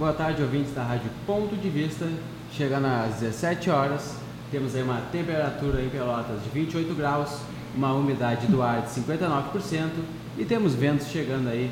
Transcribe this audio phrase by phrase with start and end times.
[0.00, 2.06] Boa tarde, ouvintes da Rádio Ponto de Vista.
[2.56, 4.14] Chegando às 17 horas,
[4.50, 7.28] temos aí uma temperatura em Pelotas de 28 graus,
[7.76, 9.90] uma umidade do ar de 59%
[10.38, 11.70] e temos ventos chegando aí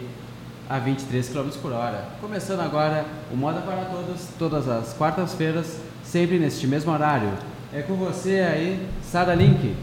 [0.69, 2.05] a 23 km por hora.
[2.21, 7.31] Começando agora o Moda para Todos, todas as quartas-feiras, sempre neste mesmo horário.
[7.73, 9.75] É com você aí, Sara Link.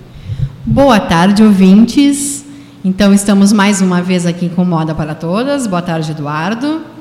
[0.64, 2.46] Boa tarde, ouvintes.
[2.84, 5.66] Então, estamos mais uma vez aqui com Moda para Todas.
[5.66, 6.94] Boa tarde, Eduardo.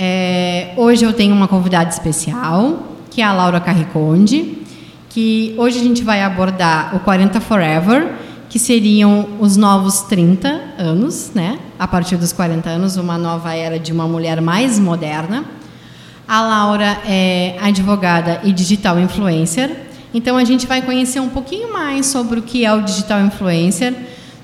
[0.00, 4.58] É, hoje eu tenho uma convidada especial, que é a Laura Carriconde,
[5.08, 8.14] que hoje a gente vai abordar o 40 Forever,
[8.48, 11.58] que seriam os novos 30 anos, né?
[11.76, 15.44] A partir dos 40 anos, uma nova era de uma mulher mais moderna.
[16.28, 19.88] A Laura é advogada e digital influencer.
[20.14, 23.92] Então a gente vai conhecer um pouquinho mais sobre o que é o digital influencer,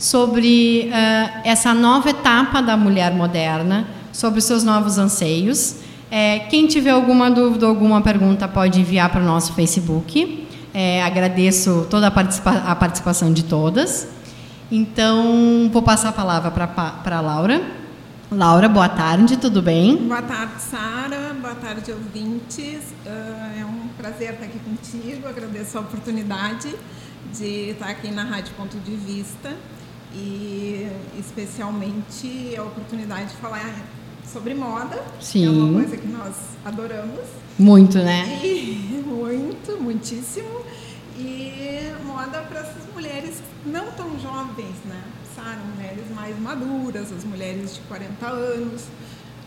[0.00, 5.76] sobre uh, essa nova etapa da mulher moderna, sobre os seus novos anseios.
[6.08, 10.46] É, quem tiver alguma dúvida alguma pergunta pode enviar para o nosso Facebook.
[10.72, 14.08] É, agradeço toda a, participa a, participação de todas.
[14.70, 17.60] Então, vou passar a palavra para a Laura.
[18.30, 19.96] Laura, boa tarde, tudo bem?
[19.96, 21.34] Boa tarde, Sara.
[21.40, 22.94] Boa tarde, ouvintes.
[23.04, 25.28] Uh, é um prazer estar aqui contigo.
[25.28, 26.74] Agradeço a oportunidade
[27.32, 29.52] de estar aqui na Rádio Ponto de Vista
[30.14, 33.60] e, especialmente, a oportunidade de falar
[34.34, 35.00] sobre moda.
[35.20, 35.46] Sim.
[35.46, 37.20] É uma coisa que nós adoramos.
[37.56, 38.40] Muito, né?
[38.42, 40.62] E, muito, muitíssimo.
[41.16, 45.00] E moda para essas mulheres não tão jovens, né?
[45.36, 48.82] Sara, mulheres mais maduras, as mulheres de 40 anos.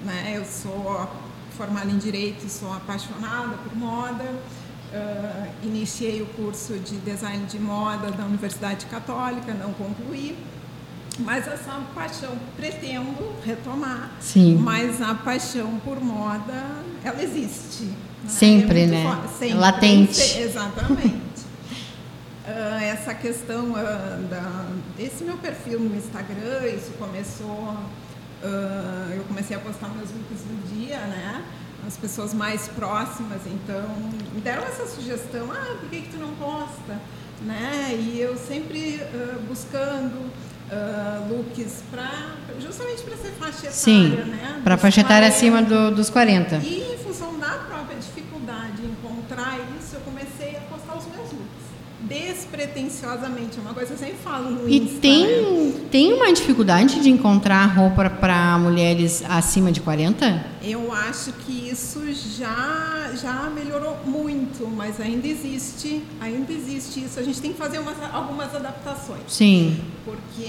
[0.05, 0.33] Né?
[0.37, 1.09] Eu sou
[1.57, 4.23] formada em Direito, sou apaixonada por moda.
[4.23, 10.37] Uh, iniciei o curso de design de moda da Universidade Católica, não concluí.
[11.19, 14.11] Mas essa paixão pretendo retomar.
[14.19, 14.55] Sim.
[14.57, 16.65] Mas a paixão por moda,
[17.03, 17.85] ela existe.
[17.85, 17.95] Né?
[18.27, 19.23] Sempre, é né?
[19.37, 19.55] Sempre.
[19.55, 20.21] Latente.
[20.39, 21.41] Exatamente.
[22.47, 27.75] uh, essa questão uh, da, desse meu perfil no Instagram, isso começou.
[28.43, 31.43] Uh, eu comecei a postar meus looks do dia, né?
[31.85, 33.87] As pessoas mais próximas, então,
[34.33, 36.99] me deram essa sugestão: ah, por que, que tu não posta?
[37.41, 37.95] Né?
[37.97, 38.99] E eu sempre
[39.47, 40.31] buscando
[40.71, 44.61] uh, looks para justamente para ser faixa etária, Sim, né?
[44.63, 46.57] Para faixa etária acima do, dos 40.
[46.57, 51.31] E em função da própria dificuldade em encontrar isso, eu comecei a postar os meus
[51.31, 51.67] looks
[52.07, 55.73] despretensiosamente, é uma coisa que eu sempre falo no E Insta, tem, né?
[55.91, 60.45] tem uma dificuldade de encontrar roupa para mulheres acima de 40?
[60.63, 62.01] Eu acho que isso
[62.37, 67.19] já, já melhorou muito, mas ainda existe, ainda existe isso.
[67.19, 69.21] A gente tem que fazer umas, algumas adaptações.
[69.27, 69.79] Sim.
[70.03, 70.45] Porque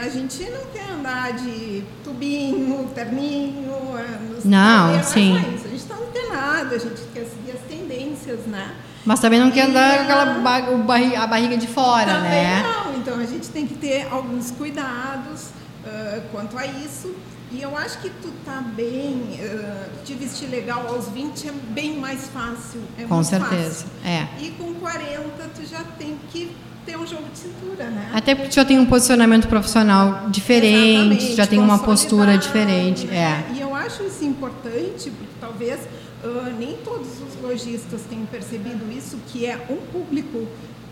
[0.00, 5.36] a gente não quer andar de tubinho, terninho, é, não, sim.
[5.36, 5.40] É.
[5.40, 8.74] A gente está antenado, a gente quer seguir as tendências, né?
[9.04, 12.62] Mas também não quer andar com aquela a barriga de fora, também né?
[12.62, 15.50] Não, então a gente tem que ter alguns cuidados
[15.84, 17.14] uh, quanto a isso.
[17.50, 21.98] E eu acho que tu tá bem, uh, te vestir legal aos 20 é bem
[21.98, 22.82] mais fácil.
[22.98, 23.86] É com certeza.
[23.86, 23.88] Fácil.
[24.04, 24.26] É.
[24.38, 25.22] E com 40
[25.54, 26.54] tu já tem que
[26.84, 28.10] ter um jogo de cintura, né?
[28.12, 33.06] Até porque tu já tem um posicionamento profissional diferente, Exatamente, já tem uma postura diferente.
[33.06, 33.44] Né?
[33.50, 33.54] É.
[33.54, 35.80] E eu acho isso importante, porque talvez
[36.24, 40.46] uh, nem todos os lojistas têm percebido isso, que é um público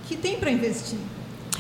[0.06, 0.98] que tem para investir.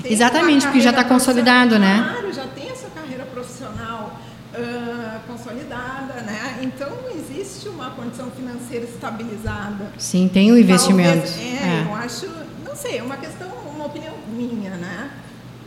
[0.02, 2.10] Tem Exatamente, porque já está consolidado, né?
[2.12, 4.20] Claro, já tem essa carreira profissional
[4.54, 6.58] uh, consolidada, né?
[6.62, 9.92] Então existe uma condição financeira estabilizada.
[9.98, 11.26] Sim, tem o investimento.
[11.26, 12.26] Talvez, é, é, eu acho,
[12.64, 15.10] não sei, é uma questão, uma opinião minha, né?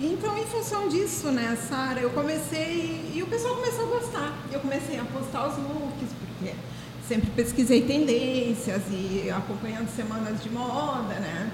[0.02, 4.34] Então, em função disso, né, Sara, eu comecei e o pessoal começou a gostar.
[4.50, 6.54] Eu comecei a postar os looks, porque
[7.10, 11.50] sempre pesquisei tendências e acompanhando semanas de moda, né?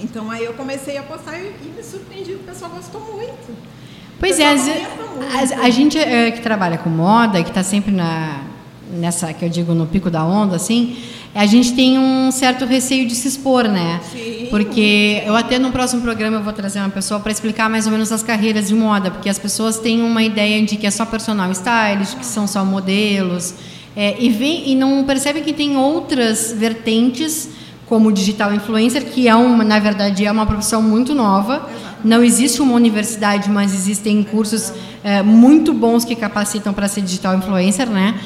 [0.00, 3.52] Então aí eu comecei a postar e, e me surpreendi, o pessoal gostou muito.
[4.20, 8.42] Pois é, a, a, gente é, que trabalha com moda, que está sempre na,
[8.92, 10.96] nessa, que eu digo, no pico da onda, assim,
[11.34, 14.00] a gente tem um certo receio de se expor, né?
[14.12, 14.46] Sim.
[14.50, 17.92] Porque eu até no próximo programa eu vou trazer uma pessoa para explicar mais ou
[17.92, 21.04] menos as carreiras de moda, porque as pessoas têm uma ideia de que é só
[21.04, 23.54] personal stylist, que são só modelos,
[23.96, 27.48] é, e, vem, e não percebem que tem outras vertentes,
[27.86, 31.68] como digital influencer, que é uma, na verdade é uma profissão muito nova.
[32.04, 34.72] Não existe uma universidade, mas existem cursos
[35.02, 38.18] é, muito bons que capacitam para ser digital influencer, né?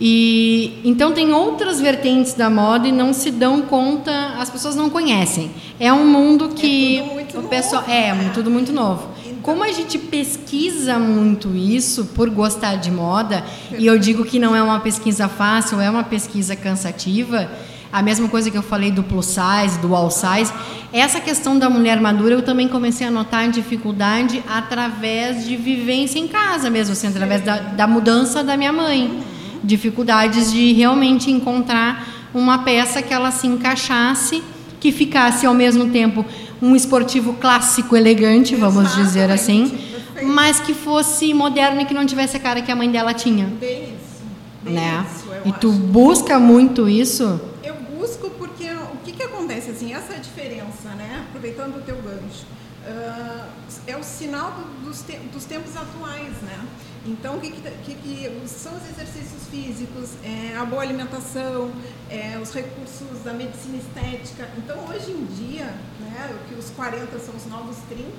[0.00, 4.90] E então tem outras vertentes da moda e não se dão conta, as pessoas não
[4.90, 5.52] conhecem.
[5.78, 8.30] É um mundo que é o pessoal é, né?
[8.34, 9.13] tudo muito novo.
[9.44, 13.44] Como a gente pesquisa muito isso por gostar de moda,
[13.78, 17.50] e eu digo que não é uma pesquisa fácil, é uma pesquisa cansativa,
[17.92, 20.50] a mesma coisa que eu falei do plus size, do all size,
[20.90, 26.26] essa questão da mulher madura eu também comecei a notar dificuldade através de vivência em
[26.26, 29.22] casa mesmo, assim, através da, da mudança da minha mãe.
[29.62, 34.42] Dificuldades de realmente encontrar uma peça que ela se encaixasse,
[34.80, 36.24] que ficasse ao mesmo tempo
[36.62, 40.28] um esportivo clássico elegante, vamos Exatamente, dizer assim, perfeito.
[40.32, 43.46] mas que fosse moderno e que não tivesse a cara que a mãe dela tinha,
[43.60, 44.22] Bem isso.
[44.62, 45.04] Bem né?
[45.14, 45.78] isso, E tu acho.
[45.78, 47.40] busca muito isso?
[47.62, 51.24] Eu busco porque o que, que acontece assim, essa diferença, né?
[51.28, 52.46] Aproveitando o teu gancho,
[52.86, 53.46] ah,
[53.86, 56.58] é o sinal do- dos, te- dos tempos atuais, né?
[57.06, 61.70] Então, o que, que, que- que são os exercícios físicos, é, a boa alimentação,
[62.10, 64.48] é, os recursos da medicina estética.
[64.56, 65.66] Então, hoje em dia,
[66.00, 68.10] né, que os 40 são os novos 30,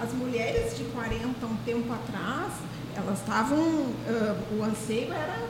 [0.00, 2.52] as mulheres de 40, um tempo atrás,
[2.96, 5.46] elas estavam, ah, o anseio era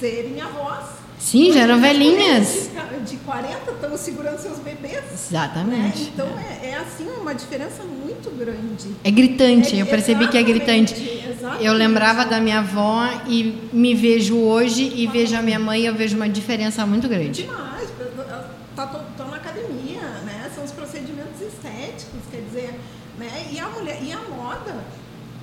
[0.00, 0.86] serem avós.
[1.18, 2.70] Sim, já eram velhinhas.
[3.06, 4.94] De 40 estão segurando seus bebês.
[4.94, 5.00] Né?
[5.14, 6.02] Exatamente.
[6.14, 8.94] Então é, é, assim uma diferença muito grande.
[9.02, 10.94] É gritante, É- eu percebi que é gritante.
[10.94, 11.64] exatamente.
[11.64, 15.86] Eu lembrava da minha avó e me vejo hoje e vejo a minha mãe e
[15.86, 17.42] eu vejo uma diferença muito grande.
[17.44, 17.88] Demais,
[18.76, 18.86] tá,
[19.16, 20.50] tô na academia, né?
[20.54, 22.74] São os procedimentos estéticos, quer dizer,
[23.18, 23.46] né?
[23.50, 24.76] E a mulher, e a moda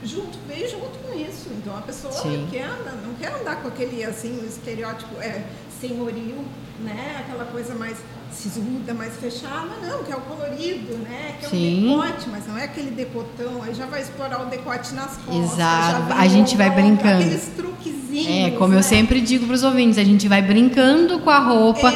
[0.03, 1.49] junto, veio junto com isso.
[1.51, 2.47] Então a pessoa Sim.
[2.51, 2.67] quer,
[3.03, 5.43] não quer andar com aquele assim, estereótipo é,
[5.79, 6.43] senhoril,
[6.83, 7.17] né?
[7.19, 7.97] Aquela coisa mais
[8.31, 11.35] sisuda, mais fechada, não, que é o colorido, né?
[11.39, 11.93] Que é Sim.
[11.93, 15.53] o decote, mas não é aquele decotão, aí já vai explorar o decote nas costas.
[15.53, 17.23] Exato, a gente vai brincando.
[17.23, 18.27] Aqueles truquezinhos.
[18.27, 18.81] É, como eu né?
[18.81, 21.93] sempre digo para os ouvintes, a gente vai brincando com a roupa,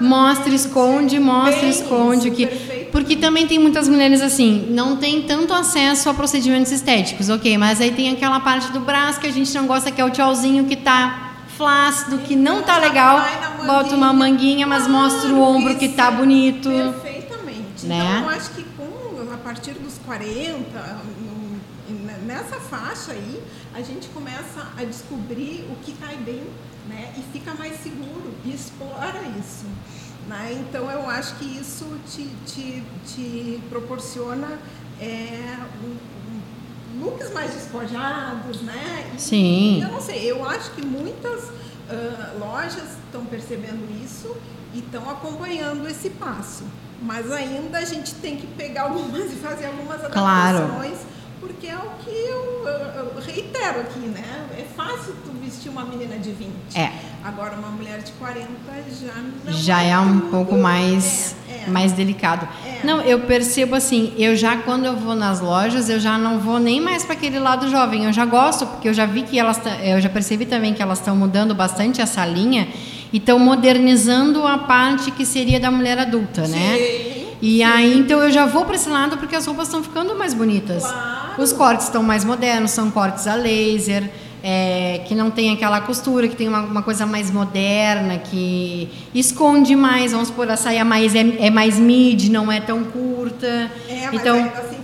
[0.00, 2.92] mostra, esconde, mostra, Bem esconde isso, que perfeito.
[2.92, 7.80] porque também tem muitas mulheres assim, não tem tanto acesso a procedimentos estéticos, ok, mas
[7.80, 10.64] aí tem aquela parte do braço que a gente não gosta, que é o tchauzinho
[10.64, 11.29] que tá
[11.70, 13.20] flácido, que não tá legal,
[13.66, 16.70] bota uma manguinha, mas mostra o ombro que tá bonito.
[16.70, 17.84] Perfeitamente.
[17.86, 17.98] Né?
[18.02, 21.60] Então, eu acho que com, a partir dos 40, no-
[21.94, 23.42] n- nessa faixa aí,
[23.74, 26.42] a gente começa a descobrir o que cai bem,
[26.88, 27.12] né?
[27.18, 29.66] E fica mais seguro e explora isso.
[30.26, 30.56] Né?
[30.66, 34.58] Então, eu acho que isso te, te, te proporciona
[34.98, 35.96] é, um-
[36.98, 39.12] looks mais despojados, né?
[39.16, 39.82] E- Sim.
[39.82, 41.50] Eu não sei, eu acho que muitas
[41.88, 44.36] ah, lojas estão percebendo isso
[44.74, 46.64] e estão acompanhando esse passo.
[47.02, 50.58] Mas ainda a gente tem que pegar algumas e fazer algumas Claro.
[51.40, 54.22] Porque é o que eu, eu- eu reitero aqui, né?
[54.58, 56.50] É fácil tu vestir uma menina de 20.
[56.76, 56.90] É.
[57.24, 58.46] Agora uma mulher de 40
[59.00, 59.12] já
[59.44, 60.30] não já é um tudo.
[60.30, 61.70] pouco mais É, é.
[61.70, 62.48] mais delicado.
[62.66, 62.84] É.
[62.86, 66.58] Não, eu percebo assim, eu já quando eu vou nas lojas, eu já não vou
[66.58, 68.04] nem mais para aquele lado jovem.
[68.04, 70.98] Eu já gosto porque eu já vi que elas, eu já percebi também que elas
[70.98, 72.68] estão mudando bastante essa linha
[73.12, 76.76] e estão modernizando a parte que seria da mulher adulta, né?
[77.42, 80.34] E aí então eu já vou para esse lado porque as roupas estão ficando mais
[80.34, 80.82] bonitas.
[80.82, 81.42] Claro.
[81.42, 84.10] Os cortes estão mais modernos, são cortes a laser,
[84.42, 89.74] é, que não tem aquela costura, que tem uma, uma coisa mais moderna, que esconde
[89.74, 93.46] mais, vamos supor, a saia mais é, é mais mid, não é tão curta.
[93.88, 94.76] É, mas então, ainda assim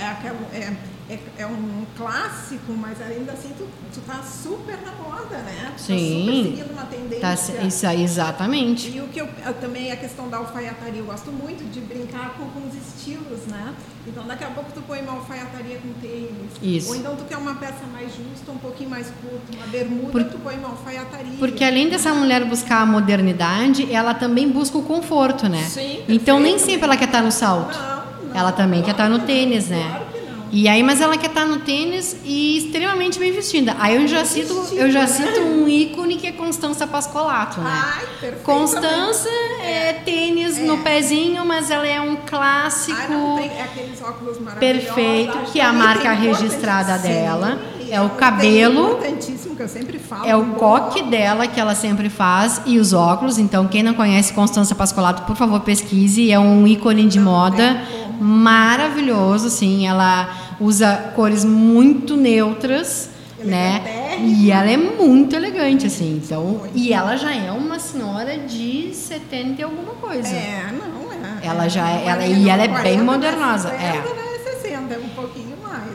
[0.00, 0.72] é, aquela- é,
[1.10, 5.72] é, é um clássico, mas ainda assim tu, tu tá super na moda, né?
[5.76, 6.26] Tu Sim.
[6.26, 7.20] Tá super seguindo uma tendência.
[7.54, 8.88] tá, isso aí, exatamente.
[8.90, 12.34] E o que eu, eu também, a questão da alfaiataria, eu gosto muito de brincar
[12.36, 13.74] com, com os estilos, né?
[14.06, 16.52] Então daqui a pouco tu põe uma alfaiataria com tênis.
[16.62, 16.88] Isso.
[16.90, 20.24] Ou então tu quer uma peça mais justa, um pouquinho mais curta, uma bermuda, Por-
[20.24, 21.32] tu põe uma alfaiataria.
[21.38, 25.62] Porque além dessa mulher buscar a modernidade, ela também busca o conforto, né?
[25.64, 26.70] Sim, então nem perfeito.
[26.70, 27.76] sempre ela quer estar no salto.
[27.78, 29.82] Não, não, ela também quer estar no tênis, né?
[29.88, 30.07] Claro.
[30.50, 33.76] E aí, mas ela quer estar no tênis e extremamente bem vestida.
[33.78, 37.70] Aí eu já cito, eu já cito um ícone que é Constança Pascolato, né?
[37.70, 38.32] Ai.
[38.42, 39.28] Constança
[39.62, 40.62] é tênis É.
[40.62, 44.84] no pezinho, mas ela é um clássico Ai, não, tem aqueles óculos maravilhosos.
[44.84, 47.58] perfeito, que é a marca registrada dela.
[47.77, 48.92] Sim, É o cabelo.
[48.92, 50.26] Importantíssimo que eu sempre falo.
[50.26, 53.38] É o coque dela que ela sempre faz e os óculos.
[53.38, 56.30] Então, quem não conhece Constança Pascolato, por favor, pesquise.
[56.30, 57.82] É um ícone de moda
[58.20, 59.86] maravilhoso, sim.
[59.86, 60.28] Ela
[60.60, 63.10] usa cores muito neutras,
[63.44, 63.82] né?
[64.20, 66.20] E ela é muito elegante, assim.
[66.24, 70.28] Então, e ela já é uma senhora de 70 e alguma coisa.
[70.28, 71.46] É, não, é.
[71.46, 74.02] Ela já é- ela- nem e ela é 40, bem não modernosa, 50, é.
[74.02, 75.47] não é 60, é um pouquinho.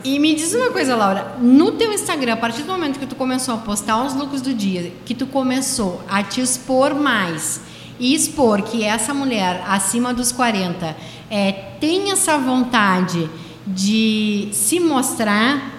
[0.04, 3.16] E me diz uma coisa, Laura, no teu Instagram, a partir do momento que tu
[3.16, 7.62] começou a postar os looks do dia, que tu começou a te expor mais
[7.98, 10.94] e expor que essa mulher acima dos 40
[11.30, 13.30] é, tem essa vontade
[13.66, 15.72] de se mostrar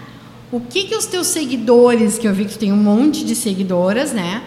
[0.51, 3.35] o que que os teus seguidores, que eu vi que tu tem um monte de
[3.35, 4.41] seguidoras, né?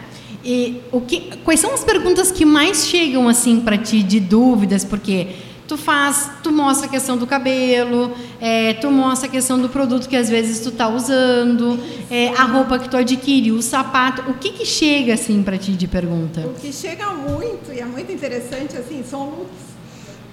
[0.45, 4.85] E o que, quais são as perguntas que mais chegam assim para ti de dúvidas?
[4.85, 5.29] Porque
[5.69, 10.09] tu faz, tu mostra a questão do cabelo, é, tu mostra a questão do produto
[10.09, 11.79] que às vezes tu tá usando,
[12.11, 15.73] é, a roupa que tu adquire, o sapato, o que que chega assim para ti
[15.73, 16.41] de pergunta?
[16.41, 19.69] O que chega muito e é muito interessante assim são looks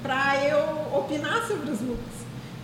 [0.02, 2.16] para eu opinar sobre os looks.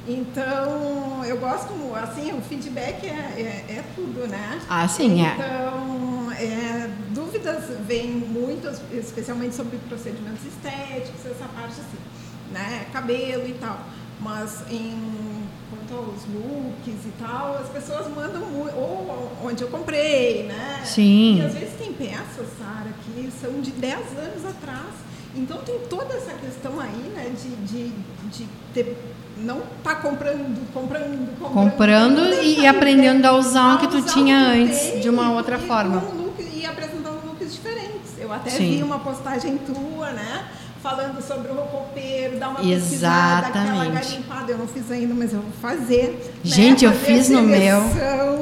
[0.07, 4.59] Então eu gosto, assim, o feedback é, é, é tudo, né?
[4.69, 5.33] Ah, sim, é.
[5.33, 12.10] Então é, dúvidas vêm muito, especialmente sobre procedimentos estéticos, essa parte assim
[12.51, 12.87] né?
[12.91, 13.79] Cabelo e tal.
[14.19, 20.43] Mas em quanto aos looks e tal, as pessoas mandam muito, ou onde eu comprei,
[20.43, 20.81] né?
[20.85, 21.39] Sim.
[21.39, 25.11] E às vezes tem peças, Sara, que são de 10 anos atrás.
[25.35, 27.91] Então tem toda essa questão aí, né, de, de,
[28.29, 28.97] de ter,
[29.37, 31.53] não tá comprando, comprando, comprando.
[31.53, 35.67] Comprando e, aprendendo a usar o que tu tinha antes tem, de uma outra e,
[35.67, 35.97] forma.
[35.99, 38.19] Um look, e apresentando looks diferentes.
[38.19, 38.77] Eu até Sim.
[38.77, 40.47] vi uma postagem tua, né?
[40.81, 42.79] Falando sobre o rocopeiro, dar uma Exatamente.
[42.81, 44.51] pesquisada, aquela garimpada.
[44.51, 46.33] Eu não fiz ainda, mas eu vou fazer.
[46.43, 46.91] Gente, né?
[46.91, 47.77] eu fiz no meu.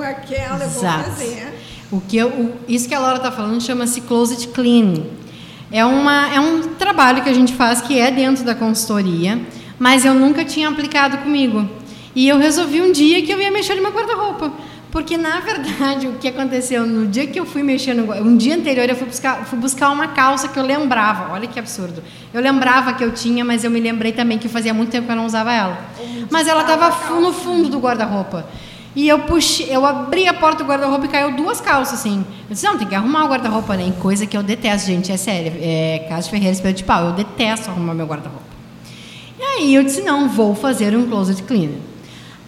[0.04, 1.04] Aquela eu vou Exato.
[1.12, 1.54] fazer.
[1.92, 5.04] O que eu, o- isso que a Laura está falando chama-se closet clean.
[5.72, 9.40] É, uma, é um trabalho que a gente faz que é dentro da consultoria,
[9.78, 11.68] mas eu nunca tinha aplicado comigo.
[12.16, 14.52] E eu resolvi um dia que eu ia mexer no meu guarda-roupa.
[14.92, 17.62] Porque, na verdade, o que aconteceu no dia que eu fui
[18.06, 21.32] gua- um dia anterior, eu fui buscar, fui buscar uma calça que eu lembrava.
[21.34, 22.02] Olha que absurdo.
[22.34, 25.12] Eu lembrava que eu tinha, mas eu me lembrei também que fazia muito tempo que
[25.12, 25.78] eu não usava ela.
[26.32, 28.48] Mas ela estava no fundo do guarda-roupa.
[28.96, 32.26] E eu puxei, eu abri a porta do guarda-roupa e caiu duas calças, assim.
[32.50, 33.94] Eu disse, não, tem que arrumar o guarda-roupa, né?
[34.00, 35.54] Coisa que eu detesto, gente, é sério.
[35.62, 38.44] É, Casa Ferreira Espelho de Pau, eu detesto arrumar meu guarda-roupa.
[39.40, 41.78] E aí eu disse, não, vou fazer um closet cleaner.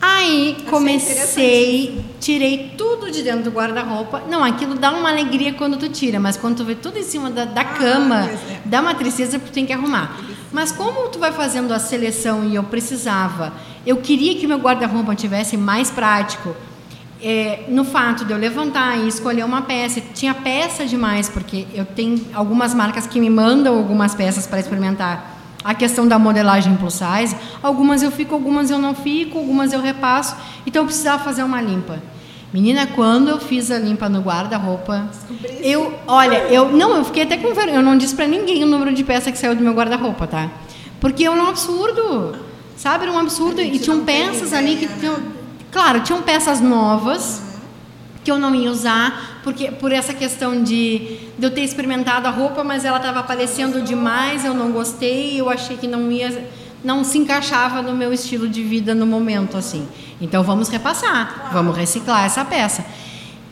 [0.01, 4.24] Aí comecei, tirei tudo de dentro do guarda-roupa.
[4.27, 7.29] Não, aquilo dá uma alegria quando tu tira, mas quando tu vê tudo em cima
[7.29, 8.62] da, da cama, pois é.
[8.65, 10.20] dá uma tristeza porque tu tem que arrumar.
[10.51, 13.53] Mas como tu vai fazendo a seleção e eu precisava,
[13.86, 16.55] eu queria que meu guarda-roupa tivesse mais prático.
[17.24, 21.86] é, no fato de eu levantar e escolher uma peça, tinha peça demais, porque eu
[21.86, 25.40] tenho algumas marcas que me mandam algumas peças para experimentar.
[25.63, 29.82] A questão da modelagem plus size, algumas eu fico, algumas eu não fico, algumas eu
[29.82, 30.36] repasso.
[30.65, 32.00] Então eu precisava fazer uma limpa.
[32.53, 35.08] Menina, quando eu fiz a limpa no guarda-roupa,
[35.62, 37.77] eu, olha, eu não, eu fiquei até com vergonha.
[37.77, 40.50] Eu não disse pra ninguém o número de peça que saiu do meu guarda-roupa, tá?
[41.00, 42.36] Porque é um absurdo,
[42.75, 43.06] sabe?
[43.06, 45.32] Era um absurdo e tinham peças ali que ideia, tinham, né?
[45.72, 47.41] claro, tinham peças novas
[48.24, 52.31] que eu não ia usar, porque por essa questão de, de eu ter experimentado a
[52.31, 56.50] roupa, mas ela estava aparecendo demais, eu não gostei, eu achei que não ia
[56.83, 59.88] não se encaixava no meu estilo de vida no momento assim.
[60.19, 62.86] Então vamos repassar, vamos reciclar essa peça.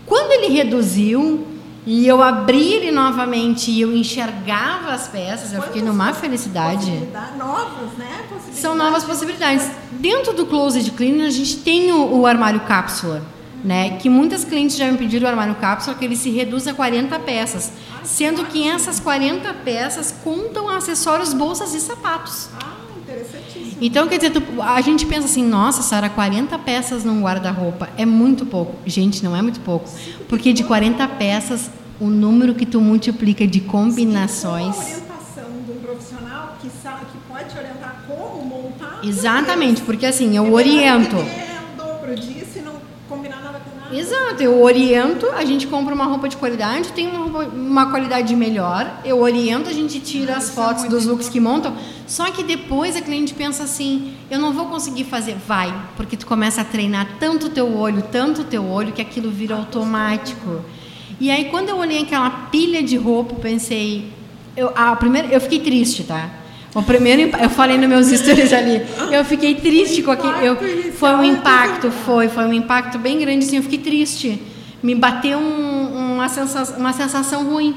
[0.05, 1.47] Quando ele reduziu
[1.85, 6.91] e eu abri ele novamente e eu enxergava as peças, eu fiquei numa felicidade.
[7.37, 8.25] Novas, né?
[8.53, 9.69] São novas possibilidades.
[9.91, 13.23] Dentro do closet cleaner a gente tem o, o armário cápsula,
[13.63, 13.97] né?
[13.97, 17.19] Que muitas clientes já me pediram o armário cápsula que ele se reduz a 40
[17.19, 17.71] peças,
[18.03, 22.49] sendo que essas 40 peças contam acessórios, bolsas e sapatos.
[22.61, 23.77] Ah, interessantíssimo.
[23.81, 28.05] Então, quer dizer, tu- a gente pensa assim, nossa, Sara, 40 peças num guarda-roupa é
[28.05, 28.75] muito pouco.
[28.85, 29.89] Gente, não é muito pouco.
[30.27, 34.75] Porque de 40 peças, o número que tu multiplica de Com a combinações.
[34.77, 38.99] orientação de um profissional que sabe que pode te orientar como montar.
[39.03, 41.15] Exatamente, porque assim, eu É oriento.
[43.91, 48.35] Exato, eu oriento, a gente compra uma roupa de qualidade, tem uma, roupa- uma qualidade
[48.35, 52.43] melhor, eu oriento, a gente tira as é fotos dos looks que montam, só que
[52.43, 56.63] depois a cliente pensa assim, eu não vou conseguir fazer, vai, porque tu começa a
[56.63, 60.63] treinar tanto o teu olho, tanto o teu olho, que aquilo vira automático.
[61.19, 64.11] E aí quando eu olhei aquela pilha de roupa, pensei,
[64.55, 66.29] eu, a primeira, eu fiquei triste, tá?
[66.75, 71.09] O primeiro, eu falei nos meus stories ali, eu fiquei triste com aquele, eu, foi
[71.15, 74.41] um impacto, foi, foi um impacto bem grande, assim, eu fiquei triste.
[74.83, 77.75] Me bateu um- uma, sensação, uma sensação ruim.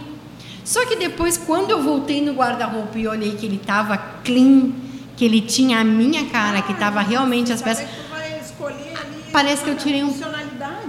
[0.62, 4.70] Só que depois, quando eu voltei no guarda-roupa e olhei que ele estava clean,
[5.16, 7.86] que ele tinha a minha cara, que estava realmente as peças.
[9.32, 10.12] Parece que eu tirei um-.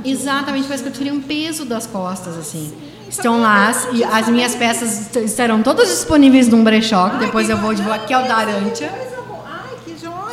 [0.03, 2.73] Exatamente, parece que eu tirei um peso das costas, assim.
[3.13, 7.57] Estão lá, e as minhas peças est- estarão todas disponíveis num brechó, que depois eu
[7.57, 8.91] vou divulgar, que é o da isso, Arantia.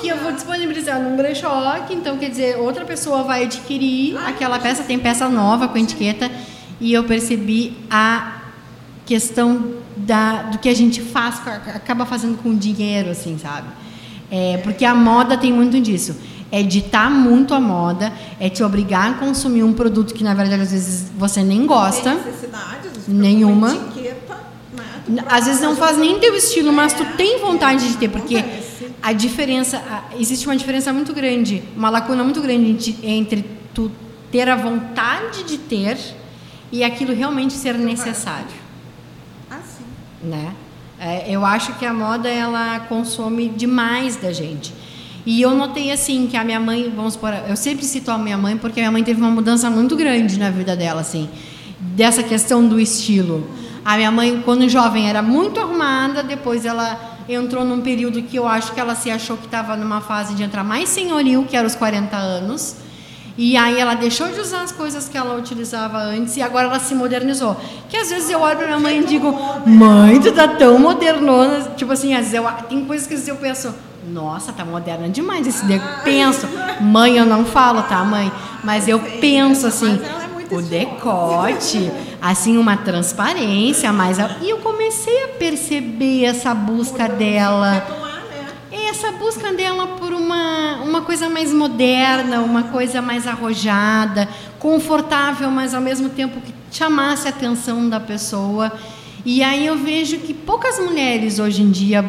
[0.01, 4.59] que eu vou disponibilizar num brechó, que então quer dizer, outra pessoa vai adquirir aquela
[4.59, 6.31] peça, tem peça nova com etiqueta,
[6.81, 8.37] e eu percebi a
[9.05, 11.35] questão da, do que a gente faz,
[11.75, 13.69] acaba fazendo com dinheiro, assim, sabe?
[14.31, 16.17] É, porque a moda tem muito disso.
[16.53, 20.63] É ditar muito a moda, é te obrigar a consumir um produto que na verdade
[20.63, 22.15] às vezes você nem gosta.
[22.17, 23.75] Tem necessidade, Nenhuma.
[23.75, 24.37] etiqueta,
[25.09, 25.25] né?
[25.29, 28.45] Às vezes não faz nem teu estilo, mas tu É, tem vontade de ter, porque
[29.03, 29.83] a diferença,
[30.19, 33.91] existe uma diferença muito grande, uma lacuna muito grande entre, tu
[34.31, 35.99] ter a vontade de ter
[36.71, 38.47] e aquilo realmente ser necessário,
[39.51, 39.85] Assim.
[40.23, 40.55] né?
[40.99, 44.73] É, eu acho que a moda ela consome demais da gente.
[45.27, 48.39] E eu notei assim que a minha mãe, vamos supor, eu sempre cito a minha
[48.39, 51.29] mãe porque a minha mãe teve uma mudança muito grande na vida dela, assim,
[51.79, 53.47] dessa questão do estilo.
[53.85, 58.47] A minha mãe, quando jovem, era muito arrumada, depois ela entrou num período que eu
[58.47, 61.67] acho que ela se achou que estava numa fase de entrar mais senhoril, que era
[61.67, 62.77] os 40 anos.
[63.39, 66.79] E aí ela deixou de usar as coisas que ela utilizava antes e agora ela
[66.79, 67.57] se modernizou.
[67.89, 69.35] Que às vezes eu olho pra minha mãe e digo,
[69.67, 71.73] mãe, tu tá tão modernona.
[71.77, 73.75] Tipo assim, às vezes eu, tem coisas que eu penso,
[74.09, 75.81] nossa, tá moderna demais esse de...
[76.05, 76.47] Penso,
[76.81, 78.31] mãe, eu não falo, tá, mãe?
[78.65, 81.91] Mas eu penso assim, Mas é o decote,
[82.21, 84.19] assim, uma transparência, mais.
[84.41, 88.01] E eu comecei a perceber essa busca dela né?
[88.91, 94.29] essa busca dela por uma, uma coisa mais moderna, uma coisa mais arrojada,
[94.59, 98.73] confortável, mas ao mesmo tempo que chamasse a atenção da pessoa.
[99.25, 102.05] E aí eu vejo que poucas mulheres hoje em dia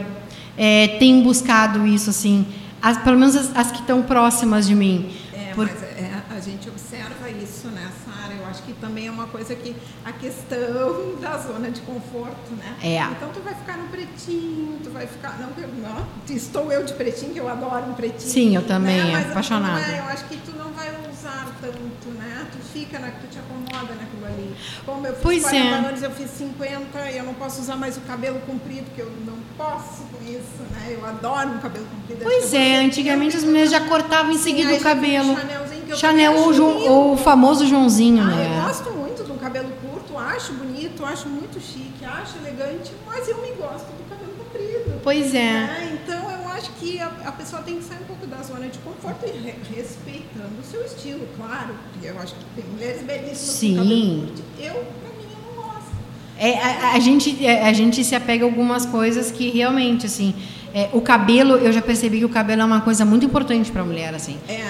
[0.58, 2.46] é, têm buscado isso, assim,
[2.82, 5.12] as- pelo menos as, as que estão próximas de mim.
[5.34, 8.34] É, Por- mas é, a gente observa isso, né, Sara?
[8.34, 12.76] Eu acho que também é uma coisa que a questão da zona de conforto, né?
[12.84, 13.02] É.
[13.12, 15.40] Então tu vai ficar no pretinho, tu vai ficar.
[15.40, 18.20] Não, não, estou eu de pretinho, que eu adoro um pretinho.
[18.20, 19.12] Sim, eu também, né?
[19.14, 19.80] Mas apaixonada.
[19.80, 22.46] é, eu acho que tu não vai usar tanto, né?
[22.52, 24.56] Tu fica, na, tu te acomoda naquilo ali.
[24.86, 25.74] Como eu fiz Pois 40 é.
[25.74, 29.12] anos, eu fiz 50 e eu não posso usar mais o cabelo comprido, porque eu
[29.26, 30.90] não posso com isso, né?
[30.90, 32.22] Eu adoro um cabelo comprido.
[32.24, 35.32] Pois é, antigamente as mulheres já cortavam em Sim, seguida aí o cabelo.
[35.32, 38.58] um Chanelzinho que eu Chanel ou, ou o famoso Joãozinho, Ah, né?
[38.58, 43.42] eu gosto muito do cabelo curto, acho bonito, acho muito chique, acho elegante, mas eu
[43.42, 45.00] me gosto do cabelo comprido.
[45.04, 45.52] Pois é.
[45.52, 46.00] né?
[46.04, 48.78] Então eu acho que a, a pessoa tem que sair um pouco da zona de
[48.80, 51.74] conforto e re- respeitando o seu estilo, claro.
[51.94, 53.78] Porque eu acho que tem mulheres belíssimas Sim.
[53.78, 54.42] com cabelo curto.
[54.60, 55.92] Eu, pra mim, eu não gosto.
[56.38, 60.34] É, a, a gente, é, a gente se apega a algumas coisas que realmente, assim,
[60.74, 63.82] é, o cabelo, eu já percebi que o cabelo é uma coisa muito importante para
[63.82, 64.38] a mulher, assim.
[64.48, 64.62] É,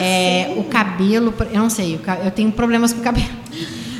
[0.00, 3.26] É, o cabelo, eu não sei, eu tenho problemas com o cabelo.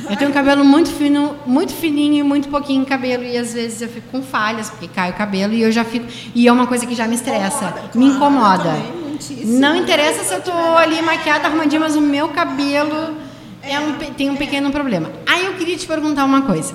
[0.09, 3.83] Eu tenho um cabelo muito fino, muito fininho e muito pouquinho cabelo e às vezes
[3.83, 6.67] eu fico com falhas porque cai o cabelo e eu já fico e é uma
[6.67, 8.65] coisa que já me estressa, Incomoda, me incomoda.
[8.65, 9.61] também.
[9.61, 13.17] Não interessa se eu tô ali maquiada, arrumadinha, mas o meu cabelo
[13.63, 15.11] é um pe- tem um pequeno problema.
[15.27, 16.73] Aí eu queria te perguntar uma coisa.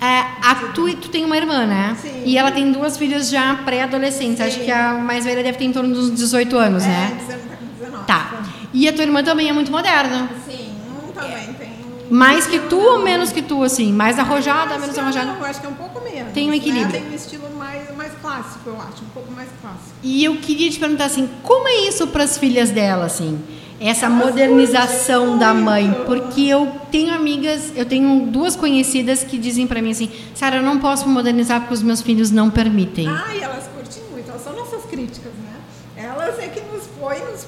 [0.00, 1.96] É, a tu, tu tem uma irmã, né?
[2.00, 2.22] Sim.
[2.24, 4.40] E ela tem duas filhas já pré-adolescentes.
[4.40, 7.18] Acho que a mais velha deve ter em torno dos 18 anos, é, né?
[7.18, 8.06] dizendo que tá com 19.
[8.06, 8.42] Tá.
[8.74, 10.28] E a tua irmã também é muito moderna.
[10.46, 10.70] Sim,
[11.14, 11.70] também tem.
[12.10, 13.92] Mais que tu ou menos que tu, assim?
[13.92, 15.32] Mais arrojada, Acho menos arrojada?
[15.32, 16.32] Não, eu acho que é um pouco menos.
[16.32, 16.92] Tem um equilíbrio.
[16.92, 17.00] Né?
[17.00, 19.90] Tem um estilo mais, mais clássico, eu acho, um pouco mais clássico.
[20.02, 23.40] E eu queria te perguntar assim, como é isso para as filhas dela, assim?
[23.78, 29.82] Essa modernização da mãe, porque eu tenho amigas, eu tenho duas conhecidas que dizem para
[29.82, 33.06] mim assim, Sara, eu não posso modernizar porque os meus filhos não permitem.
[33.06, 35.56] Ah, e elas curtem muito, elas são nossas críticas, né?
[35.96, 37.46] Elas é que nos põem, nos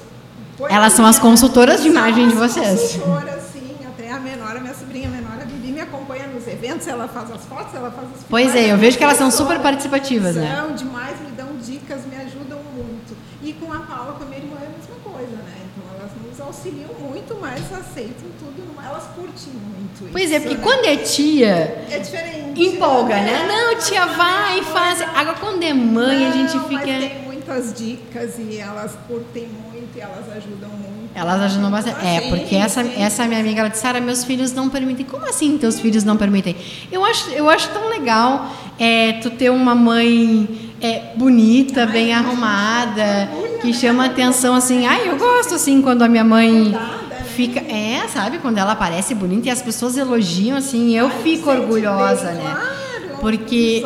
[0.55, 2.79] põem Elas são as consultoras de imagem de São vocês.
[2.79, 6.87] Consultoras, sim, até a menor, a minha sobrinha menor, a Bibi me acompanha nos eventos,
[6.87, 9.59] ela faz as fotos, ela faz as Pois é, eu vejo que elas são super
[9.59, 10.55] participativas, né?
[10.55, 13.17] São demais, me dão dicas, me ajudam muito.
[13.41, 15.55] E com a Paula, com a minha irmã, é a mesma coisa, né?
[15.65, 20.57] Então elas nos auxiliam muito, mas aceitam tudo, elas curtem muito Pois é, isso, porque
[20.57, 20.63] né?
[20.63, 22.61] quando é tia, É diferente.
[22.65, 23.45] empolga, né?
[23.47, 25.01] Não, tia, vai, faz.
[25.01, 26.85] Agora quando é mãe, a gente Não, fica...
[26.87, 30.98] Mas tem muitas dicas e elas curtem muito e elas ajudam muito.
[31.15, 32.05] Elas ajudam bastante.
[32.05, 32.93] É, Sim, porque essa, sim.
[33.01, 35.05] essa minha amiga, ela disse, Sara, meus filhos não permitem.
[35.05, 36.55] Como assim teus filhos não permitem?
[36.91, 40.47] Eu acho, eu acho tão legal é, tu ter uma mãe
[40.81, 43.29] é, bonita, bem arrumada,
[43.61, 44.85] que chama atenção assim.
[44.85, 46.79] Ai, eu gosto assim quando a minha mãe né?
[47.35, 47.59] fica.
[47.59, 48.37] É, sabe?
[48.37, 52.41] Quando ela aparece bonita e as pessoas elogiam, assim, eu fico orgulhosa, né?
[52.43, 53.85] Claro, Porque-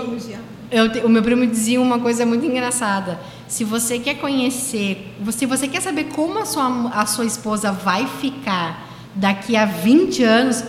[0.69, 3.19] Eu o meu primo dizia uma coisa muito engraçada.
[3.53, 8.07] Se você quer conhecer, se você quer saber como a sua, a sua esposa vai
[8.07, 10.63] ficar daqui a 20 anos,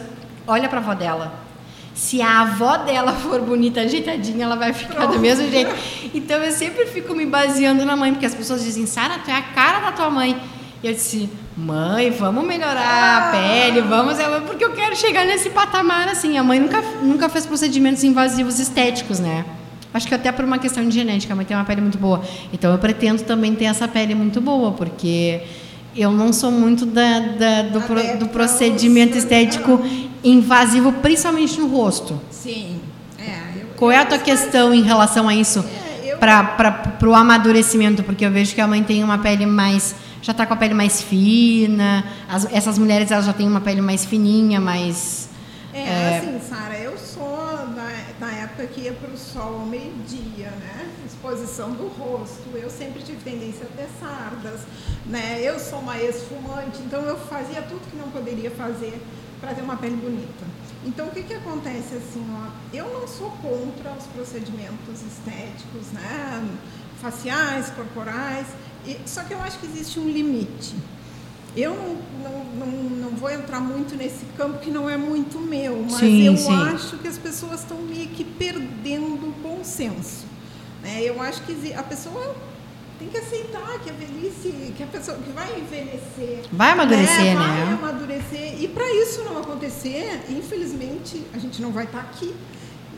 [0.46, 1.32] olha para a avó dela.
[1.94, 5.74] Se a avó dela for bonita, ajeitadinha, ela vai ficar do mesmo jeito.
[6.12, 9.34] Então eu sempre fico me baseando na mãe, porque as pessoas dizem, Sara, tu é
[9.34, 10.38] a cara da tua mãe.
[10.82, 14.18] E eu disse, mãe, vamos melhorar a pele, vamos.
[14.46, 16.36] Porque eu quero chegar nesse patamar assim.
[16.36, 19.46] A mãe nunca, nunca fez procedimentos invasivos estéticos, né?
[19.94, 22.20] Acho que até por uma questão de genética, a mãe tem uma pele muito boa.
[22.52, 25.40] Então eu pretendo também ter essa pele muito boa, porque
[25.96, 29.80] eu não sou muito da, da do, pro, do, procedimento estético
[30.24, 32.20] invasivo, principalmente no rosto.
[32.30, 32.80] Sim.
[33.18, 35.64] É, eu, Qual é a tua questão em relação a isso?
[36.04, 40.32] É, para o amadurecimento, porque eu vejo que a mãe tem uma pele mais já
[40.32, 42.02] está com a pele mais fina.
[42.26, 45.28] As, essas mulheres elas já têm uma pele mais fininha, mais.
[45.72, 46.18] É, é...
[46.18, 46.73] assim, Sara,
[48.80, 50.92] ia para o sol ao meio-dia, né?
[51.06, 52.48] Exposição do rosto.
[52.54, 54.60] Eu sempre tive tendência a ter sardas,
[55.06, 55.40] né?
[55.42, 59.00] Eu sou uma ex-fumante, então eu fazia tudo que não poderia fazer
[59.40, 60.44] para ter uma pele bonita.
[60.84, 62.50] Então, o que, que acontece assim, ó?
[62.76, 66.56] Eu não sou contra os procedimentos estéticos, né?
[67.00, 68.46] Faciais, corporais,
[68.86, 70.74] e, só que eu acho que existe um limite.
[71.56, 76.00] Eu não, não, não, vou entrar muito nesse campo que não é muito meu, mas
[76.00, 76.52] sim, eu sim.
[76.52, 80.26] acho que as pessoas estão meio que perdendo o bom senso.
[80.82, 81.02] Né?
[81.02, 82.34] Eu acho que a pessoa
[82.98, 87.34] tem que aceitar que a velhice, que a pessoa que vai envelhecer, vai amadurecer, né?
[87.34, 87.78] Vai né?
[87.80, 88.62] amadurecer.
[88.62, 92.34] E para isso não acontecer, infelizmente, a gente não vai estar tá aqui.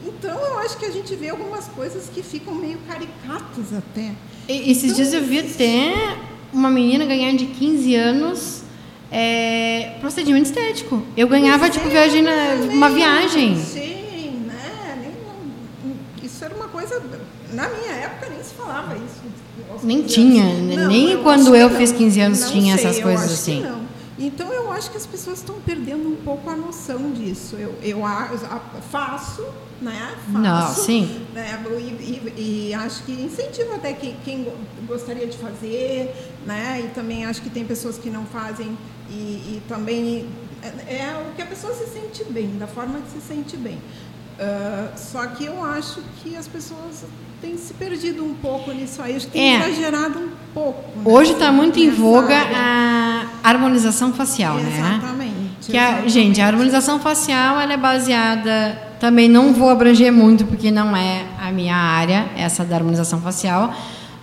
[0.06, 4.12] Então eu acho que a gente vê algumas coisas que ficam meio caricatas até.
[4.48, 6.16] E, esses então, dias eu vi até
[6.56, 8.62] uma menina ganhar de 15 anos
[9.10, 11.02] é, procedimento estético.
[11.16, 13.56] Eu ganhava, tipo, viagem na, uma viagem.
[13.56, 14.98] Sim, né?
[15.02, 17.00] Nem, isso era uma coisa.
[17.52, 19.26] Na minha época nem se falava isso.
[19.82, 20.44] Nem tinha,
[20.88, 23.62] nem eu quando eu fiz 15 anos não tinha sei, essas coisas assim.
[23.62, 23.86] não.
[24.18, 27.57] Então eu acho que as pessoas estão perdendo um pouco a noção disso.
[27.57, 28.00] Eu, eu
[28.90, 29.46] faço,
[29.81, 30.14] né?
[30.33, 31.26] Faço, Não, sim.
[31.35, 31.62] Né?
[31.79, 34.50] E, e, e, acho que incentivo até que, quem
[34.87, 36.14] gostaria de fazer,
[36.46, 36.83] né?
[36.85, 38.76] E também acho que tem pessoas que não fazem
[39.11, 40.26] e, e também
[40.62, 43.79] é, é, o que a pessoa se sente bem, da forma que se sente bem.
[44.38, 47.05] Uh, só que eu acho que as pessoas
[47.40, 49.68] têm se perdido um pouco nisso aí, acho que tem é.
[49.68, 50.83] exagerado um pouco.
[50.98, 51.02] Né?
[51.07, 53.15] Hoje está muito em voga a
[53.48, 54.82] harmonização facial, Exatamente.
[54.82, 54.98] né?
[54.98, 55.70] Exatamente.
[55.70, 60.70] Que a, gente, a harmonização facial ela é baseada, também não vou abranger muito porque
[60.70, 63.74] não é a minha área, essa da harmonização facial,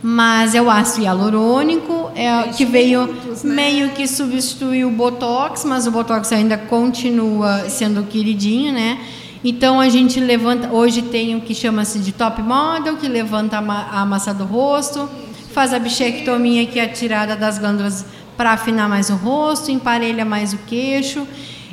[0.01, 3.15] mas é o ácido hialurônico, é, que veio né?
[3.43, 8.99] meio que substituir o Botox, mas o Botox ainda continua sendo queridinho, né?
[9.43, 14.05] Então a gente levanta, hoje tem o que chama-se de top model, que levanta a
[14.05, 15.09] massa do rosto,
[15.53, 20.25] faz a bichectomia, que é a tirada das glândulas para afinar mais o rosto, emparelha
[20.25, 21.27] mais o queixo.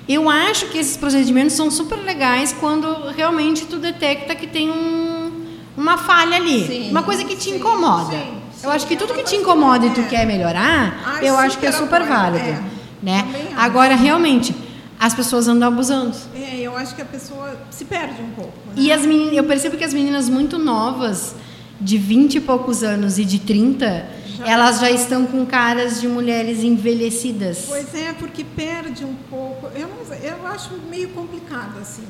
[0.08, 5.30] Eu acho que esses procedimentos são super legais quando realmente tu detecta que tem um,
[5.76, 8.16] uma falha ali, sim, uma coisa que te sim, incomoda.
[8.16, 11.58] Sim, eu acho que tudo que te incomoda e tu quer melhorar, Ai, eu acho
[11.58, 12.62] que é super válido, é.
[13.02, 13.24] né?
[13.56, 14.54] Agora realmente
[14.98, 16.14] as pessoas andam abusando.
[16.34, 18.52] É, eu acho que a pessoa se perde um pouco.
[18.66, 18.72] Né?
[18.76, 21.34] E as meninas, eu percebo que as meninas muito novas,
[21.80, 24.06] de 20 e poucos anos e de 30,
[24.40, 27.66] já elas já estão com caras de mulheres envelhecidas.
[27.68, 29.68] Pois é, porque perde um pouco.
[29.74, 32.06] Eu, não, eu acho meio complicado assim.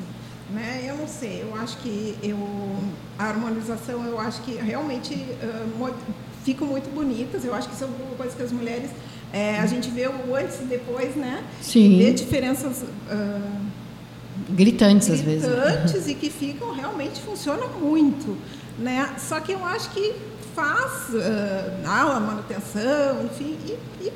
[0.49, 0.83] Né?
[0.85, 2.37] Eu não sei, eu acho que eu,
[3.17, 5.93] a harmonização, eu acho que realmente uh,
[6.43, 7.45] ficam muito bonitas.
[7.45, 8.89] Eu acho que são coisas que as mulheres
[9.31, 11.43] é, a gente vê o antes e depois, né?
[11.61, 11.97] Sim.
[11.97, 13.61] Vê diferenças uh,
[14.49, 15.47] gritantes, gritantes às vezes.
[15.47, 18.37] Gritantes e que ficam realmente funcionam muito,
[18.77, 19.09] né?
[19.17, 20.13] Só que eu acho que
[20.55, 24.13] faz uh, a manutenção, enfim, e, e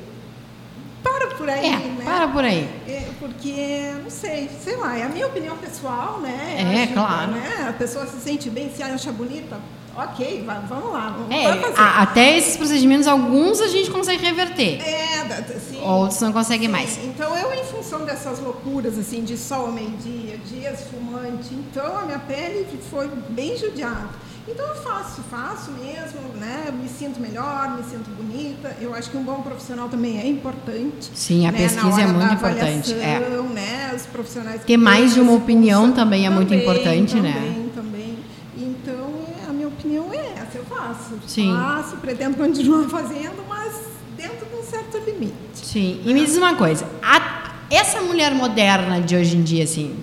[1.02, 2.04] para por aí, é, né?
[2.04, 2.68] Para por aí.
[2.88, 6.56] É, porque, não sei, sei lá, é a minha opinião pessoal, né?
[6.58, 7.32] É, acho, claro.
[7.32, 7.66] Né?
[7.68, 9.56] A pessoa se sente bem, se acha bonita,
[9.96, 11.46] ok, vamos lá, vamos é.
[11.76, 14.80] A, até esses procedimentos, alguns a gente consegue reverter.
[14.82, 15.80] É, sim.
[15.80, 16.98] Outros não conseguem mais.
[17.04, 22.02] Então, eu, em função dessas loucuras, assim, de sol ao meio-dia, dias fumante, então a
[22.02, 24.26] minha pele foi bem judiada.
[24.48, 26.72] Então eu faço, faço mesmo, né?
[26.72, 28.76] Me sinto melhor, me sinto bonita.
[28.80, 31.10] Eu acho que um bom profissional também é importante.
[31.14, 31.58] Sim, a né?
[31.58, 32.92] pesquisa é muito importante.
[32.94, 33.18] É.
[33.52, 33.92] Né?
[33.94, 37.40] Os profissionais ter mais de uma opinião também é muito importante, também, né?
[37.40, 38.18] Também, também.
[38.56, 39.10] Então
[39.48, 41.18] a minha opinião é essa, eu faço.
[41.26, 41.52] Sim.
[41.52, 43.74] Faço, pretendo continuar fazendo, mas
[44.16, 45.34] dentro de um certo limite.
[45.54, 46.00] Sim.
[46.04, 49.96] E me diz uma coisa, a, essa mulher moderna de hoje em dia, assim,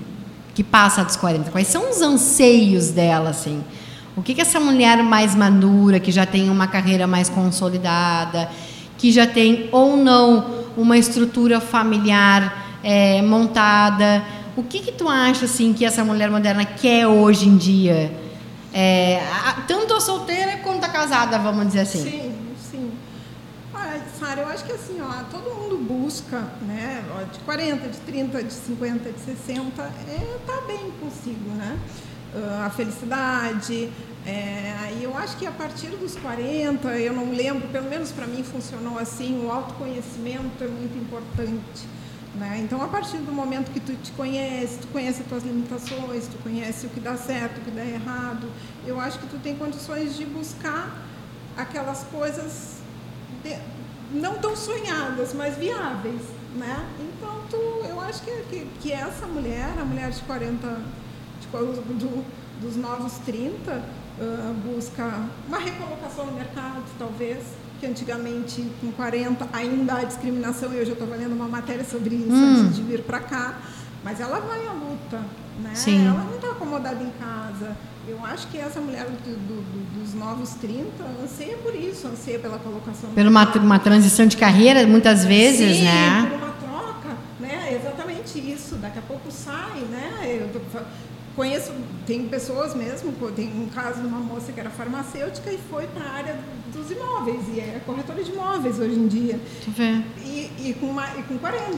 [0.54, 3.64] que passa dos 40, quais são os anseios dela, assim?
[4.16, 8.50] O que, que essa mulher mais madura, que já tem uma carreira mais consolidada,
[8.98, 14.24] que já tem ou não uma estrutura familiar é, montada,
[14.56, 18.16] o que, que tu acha assim que essa mulher moderna quer hoje em dia?
[18.72, 22.04] É, a, tanto a solteira quanto a casada, vamos dizer assim.
[22.04, 22.36] Sim,
[22.72, 22.92] sim.
[23.74, 28.44] Olha, Sara, eu acho que assim, ó, todo mundo busca, né, de 40, de 30,
[28.44, 31.78] de 50, de 60, é, tá bem consigo, né?
[32.66, 33.90] A felicidade,
[34.26, 38.26] É, e eu acho que a partir dos 40, eu não lembro, pelo menos para
[38.26, 41.86] mim funcionou assim, o autoconhecimento é muito importante.
[42.36, 42.62] Né?
[42.64, 46.38] Então, a partir do momento que tu te conhece, tu conhece as tuas limitações, tu
[46.42, 48.50] conhece o que dá certo, o que dá errado,
[48.88, 50.90] eu acho que tu tem condições de buscar
[51.58, 52.78] aquelas coisas
[53.44, 53.56] de,
[54.18, 56.22] não tão sonhadas, mas viáveis.
[56.56, 56.88] Né?
[57.00, 60.82] Então, tu, eu acho que, que, que essa mulher, a mulher de 40, de,
[61.60, 62.26] do,
[62.62, 65.12] dos novos 30, uh, busca
[65.48, 67.44] uma recolocação no mercado, talvez,
[67.80, 72.16] que antigamente, com 40, ainda há discriminação, e hoje eu estou valendo uma matéria sobre
[72.16, 72.66] isso hum.
[72.66, 73.60] antes de vir para cá,
[74.04, 75.22] mas ela vai à luta,
[75.62, 75.72] né?
[75.74, 76.08] Sim.
[76.08, 77.76] Ela não está acomodada em casa.
[78.06, 80.86] Eu acho que essa mulher do, do, dos novos 30
[81.24, 83.10] anseia por isso, anseia pela colocação.
[83.12, 86.28] Pela uma, uma transição de carreira, muitas vezes, Sim, né?
[86.30, 87.80] por uma troca, né?
[87.80, 88.76] Exatamente isso.
[88.76, 90.38] Daqui a pouco sai, né?
[90.42, 90.50] Eu
[91.36, 91.72] conheço,
[92.06, 96.04] tem pessoas mesmo, tem um caso de uma moça que era farmacêutica e foi para
[96.04, 96.40] a área
[96.74, 99.40] dos imóveis, e é corretora de imóveis hoje em dia.
[100.24, 101.78] E, e, com uma, e com 40.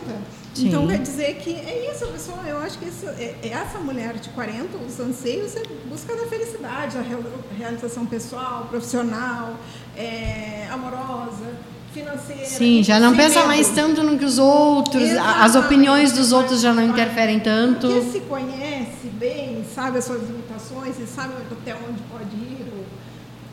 [0.54, 0.70] Sim.
[0.70, 2.40] Então quer dizer que é isso, pessoal.
[2.48, 6.26] Eu acho que isso, é, é essa mulher de 40, os anseios é busca da
[6.28, 9.58] felicidade, a realização pessoal, profissional,
[9.98, 12.46] é, amorosa financeira.
[12.46, 15.46] Sim, já não pensa mais tanto no que os outros, Exatamente.
[15.46, 17.88] as opiniões dos outros já não interferem tanto.
[17.88, 22.66] Porque se conhece bem, sabe as suas limitações e sabe até onde pode ir,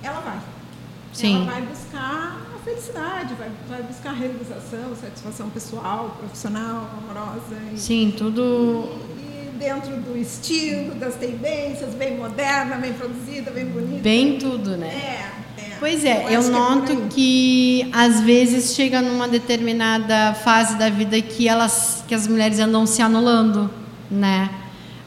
[0.02, 0.40] ela vai.
[1.12, 1.36] Sim.
[1.36, 7.56] Ela vai buscar a felicidade, vai, vai buscar a realização, satisfação pessoal, profissional, amorosa.
[7.72, 8.88] E, Sim, tudo.
[9.18, 14.02] E, e dentro do estilo, das tendências, bem moderna, bem produzida, bem bonita.
[14.02, 14.88] Bem tudo, né?
[14.88, 15.42] É.
[15.78, 21.20] Pois é, eu, eu noto que, que às vezes chega numa determinada fase da vida
[21.20, 23.68] que elas, que as mulheres andam se anulando,
[24.08, 24.48] né?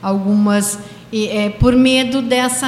[0.06, 0.78] Algumas
[1.12, 2.68] é, por medo dessa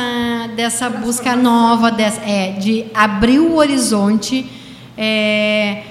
[0.56, 4.50] dessa busca nova, dessa, é, de abrir o horizonte
[4.97, 5.84] é,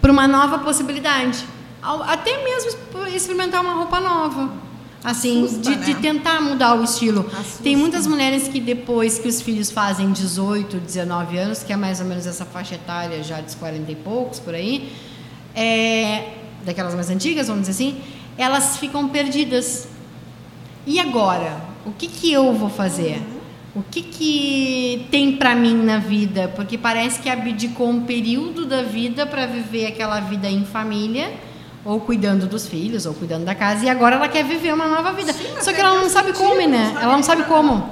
[0.00, 1.44] para uma nova possibilidade,
[1.82, 2.78] até mesmo
[3.14, 4.64] experimentar uma roupa nova
[5.04, 5.84] assim, Assusta, de, né?
[5.84, 7.30] de, tentar mudar o estilo.
[7.38, 7.62] Assusta.
[7.62, 12.00] Tem muitas mulheres que depois que os filhos fazem 18, 19 anos, que é mais
[12.00, 14.90] ou menos essa faixa etária já dos 40 e poucos por aí,
[15.54, 16.32] é,
[16.64, 18.00] daquelas mais antigas, vamos dizer assim,
[18.38, 19.88] elas ficam perdidas.
[20.86, 21.56] E agora?
[21.86, 23.22] O que, que eu vou fazer?
[23.74, 26.52] O que, que tem para mim na vida?
[26.54, 31.32] Porque parece que abdicou um período da vida para viver aquela vida em família
[31.84, 35.12] ou cuidando dos filhos, ou cuidando da casa, e agora ela quer viver uma nova
[35.12, 35.32] vida.
[35.32, 36.96] Sim, Só que ela não sabe como, né?
[37.00, 37.90] Ela não sabe como.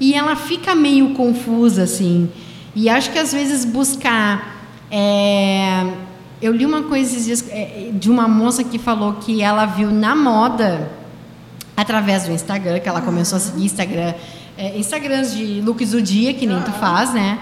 [0.00, 2.30] E ela fica meio confusa, assim.
[2.74, 4.66] E acho que às vezes buscar.
[4.90, 5.84] É...
[6.40, 10.88] Eu li uma coisa é, de uma moça que falou que ela viu na moda,
[11.80, 14.12] através do Instagram, que ela começou a seguir Instagram,
[14.56, 17.38] é, Instagrams de looks do dia, que nem tu faz, né?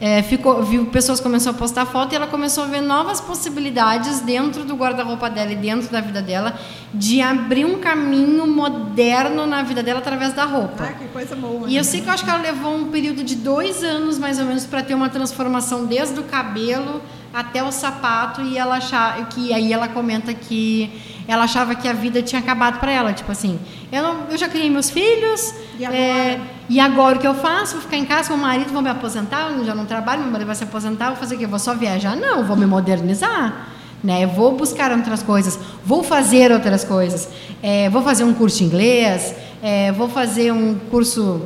[0.00, 4.20] é, ficou, viu pessoas começaram a postar foto e ela começou a ver novas possibilidades
[4.20, 6.56] dentro do guarda-roupa dela e dentro da vida dela
[6.94, 10.84] de abrir um caminho moderno na vida dela através da roupa.
[10.84, 11.68] Ah, que coisa boa.
[11.68, 14.38] E eu sei que eu acho que ela levou um período de dois anos mais
[14.38, 17.02] ou menos para ter uma transformação desde o cabelo
[17.34, 20.90] até o sapato e ela achava que aí ela comenta que
[21.28, 23.60] ela achava que a vida tinha acabado para ela, tipo assim,
[23.92, 26.00] eu, não, eu já criei meus filhos e agora?
[26.00, 27.74] É, e agora o que eu faço?
[27.74, 30.32] Vou ficar em casa com o marido, vou me aposentar, eu já não trabalho, meu
[30.32, 31.46] marido vai se aposentar, vou fazer o quê?
[31.46, 32.16] Vou só viajar?
[32.16, 33.68] Não, vou me modernizar.
[34.02, 34.26] Né?
[34.26, 37.28] Vou buscar outras coisas, vou fazer outras coisas,
[37.62, 41.42] é, vou fazer um curso de inglês, é, vou fazer um curso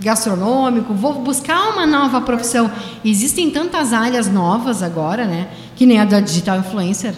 [0.00, 2.70] gastronômico, vou buscar uma nova profissão.
[3.04, 5.48] Existem tantas áreas novas agora, né?
[5.78, 7.14] Que nem a da digital influencer.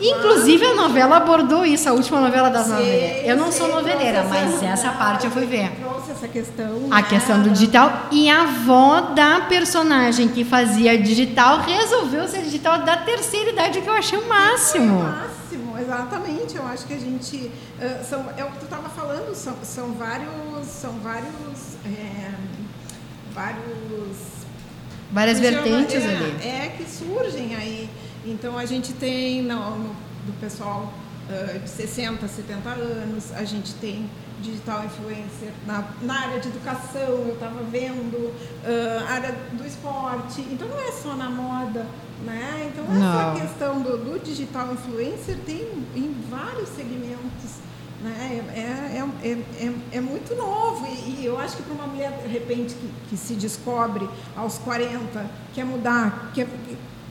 [0.00, 3.26] Inclusive a novela abordou isso, a última novela das novelas.
[3.26, 5.70] Eu não sou noveleira, mas essa parte eu fui ver.
[5.78, 6.88] Trouxe essa questão.
[6.90, 12.78] A questão do digital e a avó da personagem que fazia digital resolveu ser digital
[12.78, 15.02] da terceira idade, que eu achei o máximo.
[15.02, 16.56] máximo, exatamente.
[16.56, 19.92] Eu acho que a gente uh, são, é o que tu estava falando, são, são
[19.92, 22.30] vários, são vários, é,
[23.34, 24.39] vários
[25.12, 26.46] várias vertentes é, ali.
[26.46, 27.88] É que surgem aí.
[28.24, 30.92] Então a gente tem no, no do pessoal
[31.28, 34.08] uh, de 60, 70 anos, a gente tem
[34.40, 40.40] digital influencer na, na área de educação, eu estava vendo, uh, área do esporte.
[40.50, 41.86] Então não é só na moda,
[42.24, 42.70] né?
[42.72, 43.32] Então não.
[43.32, 47.60] essa questão do, do digital influencer tem em vários segmentos.
[48.02, 48.42] Né?
[48.54, 52.10] É, é, é, é, é muito novo e, e, eu acho que para uma mulher,
[52.22, 56.46] de repente, que, que se descobre aos 40, quer mudar, quer,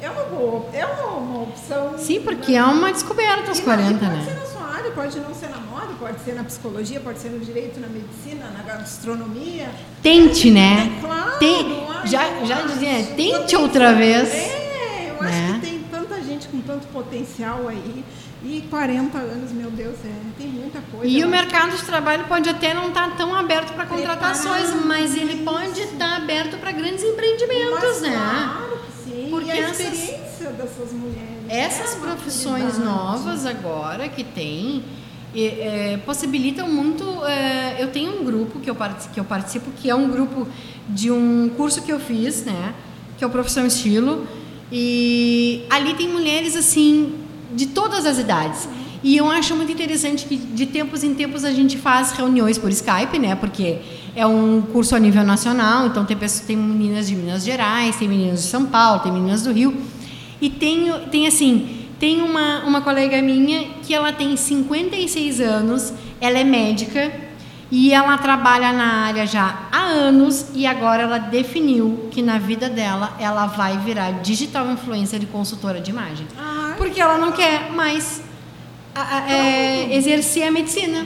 [0.01, 1.95] é uma boa, é uma, uma opção.
[1.97, 2.57] Sim, porque né?
[2.57, 4.15] é uma descoberta aos 40, pode né?
[4.15, 7.19] Pode ser na sua área, pode não ser na moda, pode ser na psicologia, pode
[7.19, 9.69] ser no direito, na medicina, na gastronomia.
[10.01, 10.97] Tente, né?
[10.97, 14.29] É, claro tem, já, já dizia, tente outra vez.
[14.29, 15.29] É, eu né?
[15.29, 18.03] acho que tem tanta gente com tanto potencial aí.
[18.43, 21.05] E 40 anos, meu Deus, é, tem muita coisa.
[21.05, 21.27] E lá.
[21.27, 25.81] o mercado de trabalho pode até não estar tão aberto para contratações, mas ele pode
[25.81, 28.11] estar aberto para grandes empreendimentos, Mas, né?
[28.15, 29.27] Claro que sim.
[29.29, 31.29] Porque e a essas- experiência dessas mulheres.
[31.49, 34.83] Essas é profissões novas agora que tem
[35.35, 37.03] é, possibilitam muito.
[37.25, 38.75] é, eu tenho um grupo que eu,
[39.13, 40.47] que eu participo, que é um grupo
[40.87, 42.73] de um curso que eu fiz, né?
[43.17, 44.25] Que é o Profissão Estilo.
[44.71, 47.13] E ali tem mulheres assim
[47.53, 48.67] de todas as idades.
[49.01, 52.69] E eu acho muito interessante que de tempos em tempos a gente faz reuniões por
[52.69, 53.33] Skype, né?
[53.33, 53.79] Porque
[54.15, 58.09] é um curso a nível nacional, então tem pessoas, tem meninas de Minas Gerais, tem
[58.09, 59.75] meninas de São Paulo, tem meninas do Rio.
[60.41, 66.37] E tem, tem assim, tem uma, uma colega minha que ela tem 56 anos, ela
[66.37, 67.11] é médica
[67.71, 72.67] e ela trabalha na área já há anos e agora ela definiu que na vida
[72.67, 76.27] dela ela vai virar digital influencer e consultora de imagem.
[76.37, 76.58] Ai.
[76.79, 78.21] Porque ela não quer mais
[78.95, 81.05] a- a- é, exercer a medicina.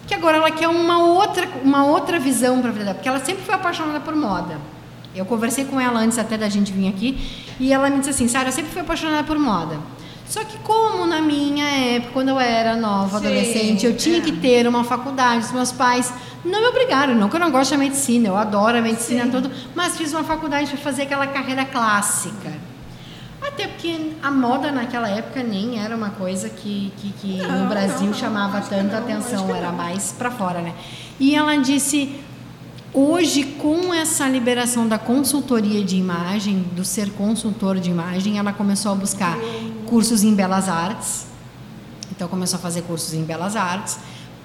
[0.00, 2.94] Porque agora ela quer uma outra, uma outra visão para a vida dela.
[2.96, 4.58] Porque ela sempre foi apaixonada por moda.
[5.14, 7.16] Eu conversei com ela antes até da gente vir aqui
[7.60, 9.78] e ela me disse assim, Sara, eu sempre fui apaixonada por moda.
[10.26, 11.64] Só que como na minha
[11.96, 14.20] época, quando eu era nova, Sim, adolescente, eu tinha é.
[14.20, 16.12] que ter uma faculdade, os meus pais
[16.44, 19.30] não me obrigaram, não que eu não gosto da medicina, eu adoro a medicina Sim.
[19.32, 22.52] toda, mas fiz uma faculdade para fazer aquela carreira clássica.
[23.40, 27.68] Até porque a moda naquela época nem era uma coisa que, que, que Não, no
[27.68, 30.74] Brasil não, chamava tanta atenção, era mais para fora, né?
[31.18, 32.20] E ela disse:
[32.92, 38.92] hoje, com essa liberação da consultoria de imagem, do ser consultor de imagem, ela começou
[38.92, 39.36] a buscar
[39.86, 41.26] cursos em belas artes.
[42.10, 43.98] Então começou a fazer cursos em belas artes,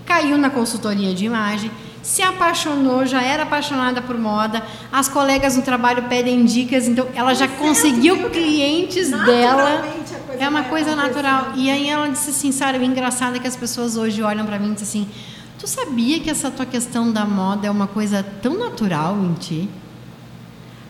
[0.05, 1.69] caiu na consultoria de imagem,
[2.05, 4.63] se apaixonou, já era apaixonada por moda.
[4.91, 8.29] As colegas no trabalho pedem dicas, então ela já Certo, conseguiu viu?
[8.29, 9.83] clientes dela.
[10.39, 11.53] É uma coisa natural.
[11.55, 14.59] E aí ela disse assim, Sara, o engraçado é que as pessoas hoje olham pra
[14.59, 15.11] mim e dizem assim:
[15.57, 19.69] "Tu sabia que essa tua questão da moda é uma coisa tão natural em ti?"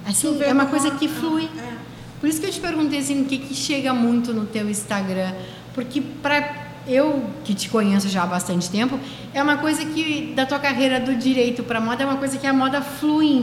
[0.05, 1.49] Assim, é uma coisa que flui.
[1.57, 1.73] É.
[2.19, 5.31] Por isso que eu te perguntei assim, o que, que chega muito no teu Instagram.
[5.73, 8.99] Porque para eu, que te conheço já há bastante tempo,
[9.33, 12.45] é uma coisa que, da tua carreira do direito para moda, é uma coisa que
[12.45, 12.81] a moda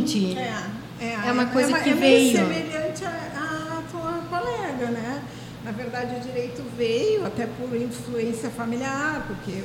[0.04, 0.36] ti.
[0.36, 2.32] É, é, É uma coisa que é veio.
[2.32, 5.22] meio semelhante à, tua colega, né?
[5.64, 9.62] Na verdade, o direito veio até por influência familiar, porque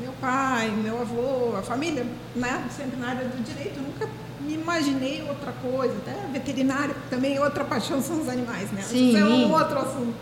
[0.00, 2.64] meu pai, meu avô, a família, né?
[2.76, 4.08] Sempre na área do direito, nunca
[4.40, 5.94] me imaginei outra coisa.
[5.98, 8.82] Até veterinário, também outra paixão são os animais, né?
[8.82, 9.08] Sim.
[9.08, 10.14] Isso é um outro assunto.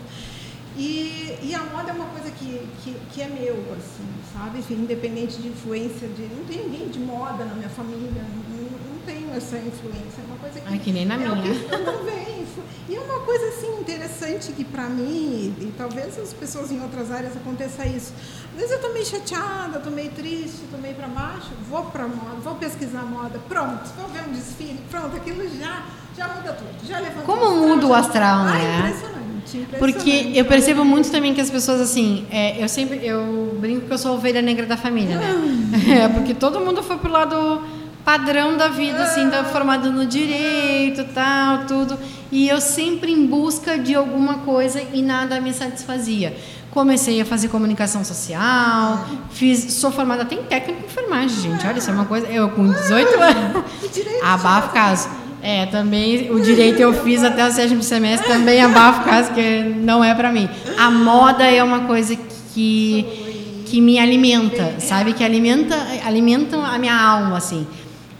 [0.79, 4.59] E, e a moda é uma coisa que, que, que é meu, assim, sabe?
[4.59, 6.21] Enfim, independente de influência de.
[6.33, 10.21] Não tem ninguém de moda na minha família, não, não tenho essa influência.
[10.21, 10.67] É uma coisa que.
[10.71, 11.29] Ai, que nem na é minha.
[11.29, 12.39] eu não venho.
[12.87, 17.11] E é uma coisa assim interessante que pra mim, e talvez as pessoas em outras
[17.11, 18.13] áreas aconteça isso.
[18.53, 22.07] Às vezes eu tô meio chateada, tô meio triste, tô meio pra baixo, vou pra
[22.07, 25.85] moda, vou pesquisar moda, pronto, vou ver um desfile, pronto, aquilo já,
[26.17, 26.87] já muda tudo.
[26.87, 28.59] Já levanta Como muda o astral, Ah, né?
[28.79, 29.28] impressionante, impressionante.
[29.77, 33.93] Porque eu percebo muito também que as pessoas, assim, é, eu sempre, eu brinco que
[33.93, 35.35] eu sou a ovelha negra da família, né?
[36.03, 37.61] É, porque todo mundo foi pro lado
[38.03, 41.97] padrão da vida, assim, da, formado no direito, tal, tudo.
[42.31, 46.35] E eu sempre em busca de alguma coisa e nada me satisfazia.
[46.71, 51.65] Comecei a fazer comunicação social, fiz, sou formada até em técnico em enfermagem, gente.
[51.65, 52.27] Olha, isso é uma coisa.
[52.27, 53.63] Eu com 18 anos.
[53.83, 55.09] E direito Abafo caso.
[55.41, 60.03] É, também o direito eu fiz até o sétimo semestre, também abafo caso, que não
[60.03, 60.49] é pra mim.
[60.77, 62.15] A moda é uma coisa
[62.53, 65.13] que, que me alimenta, sabe?
[65.13, 65.75] Que alimenta,
[66.05, 67.65] alimenta a minha alma, assim.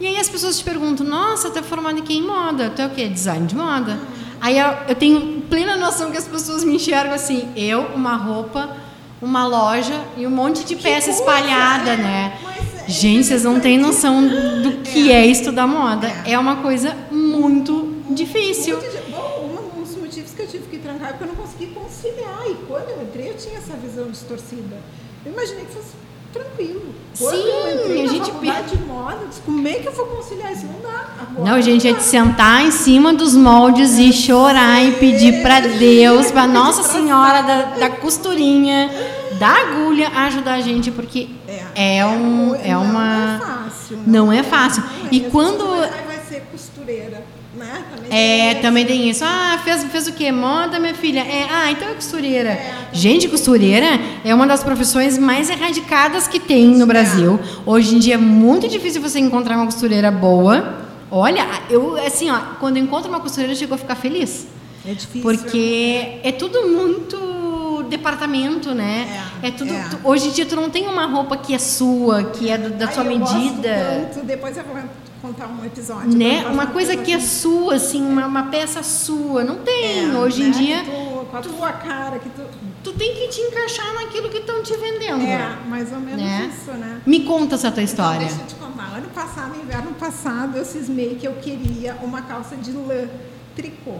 [0.00, 2.70] E aí as pessoas te perguntam, nossa, tu é formada em que em moda?
[2.70, 3.06] Tu é o quê?
[3.06, 3.98] Design de moda?
[4.40, 8.70] Aí eu, eu tenho plena noção que as pessoas me enxergam assim, eu, uma roupa,
[9.20, 12.32] uma loja e um monte de peça espalhada, né?
[12.90, 16.08] Gente, vocês não têm noção do que é estudar moda.
[16.26, 18.78] É uma coisa muito difícil.
[19.08, 19.48] Bom,
[19.78, 22.42] um dos motivos que eu tive que trancar é porque eu não consegui conciliar.
[22.50, 24.76] E quando eu entrei, eu tinha essa visão distorcida.
[25.24, 25.90] Eu imaginei que fosse
[26.32, 26.92] tranquilo.
[27.16, 29.86] Quando Sim, eu entrei a na gente faculdade de moda, eu disse, como é que
[29.86, 30.66] eu vou conciliar isso?
[30.66, 31.06] Não dá.
[31.20, 35.60] Agora, Não, gente, é de sentar em cima dos moldes e chorar e pedir pra
[35.60, 38.90] Deus, pra Nossa Senhora da, da costurinha,
[39.40, 41.30] da agulha, ajudar a gente, porque
[41.74, 43.36] é, um, é não uma.
[43.36, 43.98] é fácil.
[44.06, 44.82] Não é fácil.
[44.82, 45.08] Não é.
[45.10, 45.56] E quando.
[45.64, 47.24] pessoas, "Ai, vai ser costureira,
[47.56, 47.84] né?
[47.90, 49.24] Também É, tem também tem isso.
[49.24, 50.30] Ah, fez, fez o quê?
[50.30, 51.20] Moda, minha filha?
[51.20, 52.60] É, ah, então é costureira.
[52.92, 57.40] Gente, costureira é uma das profissões mais erradicadas que tem no Brasil.
[57.64, 60.80] Hoje em dia é muito difícil você encontrar uma costureira boa,
[61.12, 64.46] Olha, eu assim, ó, quando eu encontro uma costureira, eu chego a ficar feliz.
[64.86, 65.22] É difícil.
[65.22, 67.16] Porque é tudo muito
[67.90, 69.28] departamento, né?
[69.42, 69.72] É, É, tudo.
[69.74, 69.84] é.
[69.90, 72.70] tu- hoje em dia tu não tem uma roupa que é sua, que é do-
[72.70, 74.08] da Ai, sua medida.
[74.14, 74.76] tanto, depois eu vou
[75.20, 76.16] contar um episódio.
[76.16, 76.46] Né?
[76.50, 79.44] Uma coisa que é sua, assim, uma, uma peça sua.
[79.44, 80.10] Não tem.
[80.10, 82.42] É, Hoje em né, dia, que tu- com a tua cara, que tu.
[82.82, 85.22] tu tem que te encaixar naquilo que estão te vendendo.
[85.22, 86.50] É, mais ou menos Né?
[86.52, 87.00] isso, né?
[87.06, 88.24] Me conta essa tua história.
[88.24, 88.96] Então, deixa eu te contar.
[88.96, 93.06] Ano passado, inverno passado, eu cismei que eu queria uma calça de lã
[93.54, 93.96] tricô.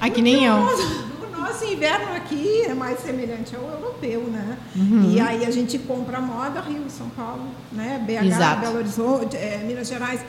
[0.00, 0.54] Aqui nem eu.
[1.44, 4.56] O nosso inverno aqui é mais semelhante ao europeu, né?
[4.74, 5.10] Uhum.
[5.10, 8.02] E aí a gente compra moda Rio, São Paulo, né?
[8.06, 8.60] BH, Exato.
[8.62, 10.22] Belo Horizonte, é, Minas Gerais.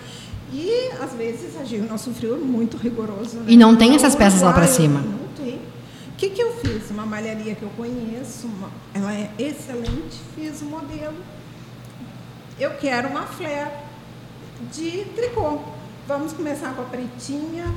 [0.51, 3.38] E às vezes a gente, o nosso frio é muito rigoroso.
[3.38, 3.45] Né?
[3.47, 4.99] E não tem essas peças lá Uruguai, cima.
[4.99, 5.55] Não tem.
[5.55, 6.91] O que, que eu fiz?
[6.91, 11.16] Uma malharia que eu conheço, uma- ela é excelente, fiz o modelo.
[12.59, 13.72] Eu quero uma flare
[14.70, 15.59] de tricô.
[16.09, 17.74] Vamos começar com a pretinha,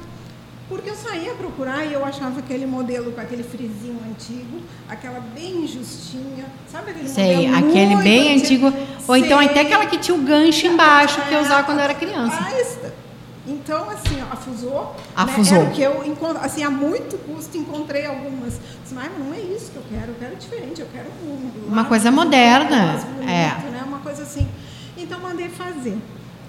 [0.68, 5.20] porque eu saía a procurar e eu achava aquele modelo com aquele frisinho antigo, aquela
[5.20, 8.72] bem justinha, sabe aquele Sei, modelo aquele muito bem antigo.
[9.06, 9.48] Ou então Sei.
[9.48, 12.38] até aquela que tinha o gancho embaixo que eu usava quando eu era criança.
[12.40, 12.78] Mas,
[13.46, 14.94] então, assim, ó, afusou.
[15.16, 15.62] Afusou.
[15.64, 15.72] Né?
[15.74, 18.60] Que eu encontro, assim, a muito custo encontrei algumas.
[18.82, 21.82] Disse, mas não é isso que eu quero, eu quero diferente, eu quero um, Uma
[21.82, 23.70] lá- coisa moderna, bonito, é.
[23.70, 23.82] Né?
[23.86, 24.46] Uma coisa assim.
[24.98, 25.96] Então mandei fazer.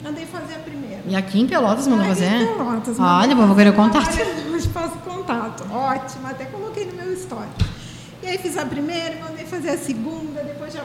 [0.04, 1.02] Mandei fazer a primeira.
[1.06, 2.47] E aqui em Pelotas mandou fazer?
[2.47, 4.10] Pelotas, Ah, mandei depois eu vou querer o contato.
[4.54, 5.66] Hoje faço contato.
[5.72, 7.50] Ótimo, até coloquei no meu story.
[8.24, 10.84] E aí fiz a primeira, mandei fazer a segunda, depois já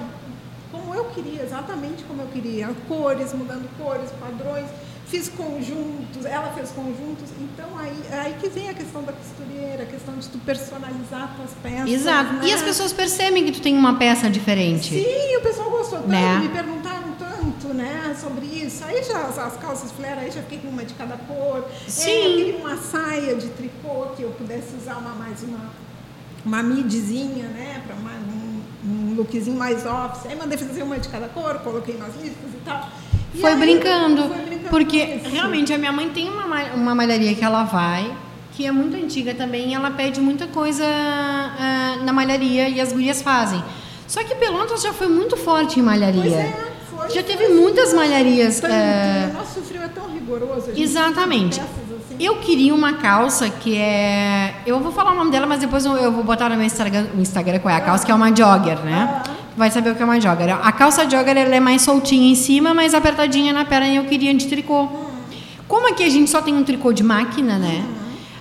[0.70, 4.66] como eu queria, exatamente como eu queria, cores, mudando cores, padrões,
[5.14, 9.86] fiz conjuntos, ela fez conjuntos, então aí, aí que vem a questão da costureira, a
[9.86, 11.88] questão de tu personalizar tuas peças.
[11.88, 12.32] Exato.
[12.34, 12.48] né?
[12.48, 14.92] E as pessoas percebem que tu tem uma peça diferente.
[14.92, 16.38] Sim, o pessoal gostou tanto, Né?
[16.38, 18.84] me perguntaram tanto, né, sobre isso.
[18.84, 21.64] Aí já as, as calças flare, aí já fiquei com uma de cada cor.
[21.86, 22.10] Sim.
[22.10, 25.84] É, eu queria uma saia de tricô que eu pudesse usar uma mais uma
[26.44, 30.26] uma midzinha, né, para um, um lookzinho mais office.
[30.26, 32.90] Aí mandei fazer uma de cada cor, coloquei nas listas e tal.
[33.40, 34.22] Foi aí, brincando.
[34.28, 38.10] foi brincando Porque realmente a minha mãe tem uma, ma- uma malharia que ela vai,
[38.52, 42.92] que é muito antiga também, e ela pede muita coisa ah, na malharia e as
[42.92, 43.62] gurias fazem.
[44.06, 46.20] Só que Pelotas já foi muito forte em malharia.
[46.22, 48.60] Pois é, foi, Já foi, teve muitas malharias.
[48.60, 50.70] Tanto, eh, O nosso frio é tão rigoroso.
[50.76, 51.60] Exatamente.
[51.60, 51.70] assim.
[52.20, 54.54] Eu queria uma calça que é.
[54.64, 57.58] Eu vou falar o nome dela, mas depois eu vou botar no meu Instagram, Instagram
[57.58, 59.20] qual é a calça, que é uma jogger, né?
[59.56, 60.50] Vai saber o que é uma jogger.
[60.66, 64.04] A calça jogger ela é mais soltinha em cima, mais apertadinha na perna e eu
[64.04, 64.88] queria de tricô.
[65.68, 67.84] Como aqui a gente só tem um tricô de máquina, né?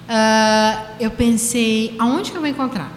[0.10, 2.92] ah, eu pensei, aonde que eu vou encontrar?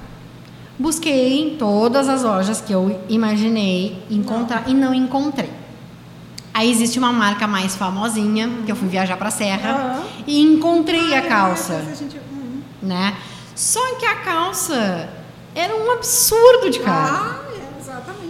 [0.79, 5.51] Busquei em todas as lojas que eu imaginei encontrar e não encontrei.
[6.53, 10.03] Aí existe uma marca mais famosinha, que eu fui viajar pra Serra Aham.
[10.27, 12.61] e encontrei a Ai, calça, mas a gente- hum.
[12.83, 13.15] né?
[13.55, 15.09] Só que a calça
[15.55, 17.09] era um absurdo de cara.
[17.15, 17.41] Ah,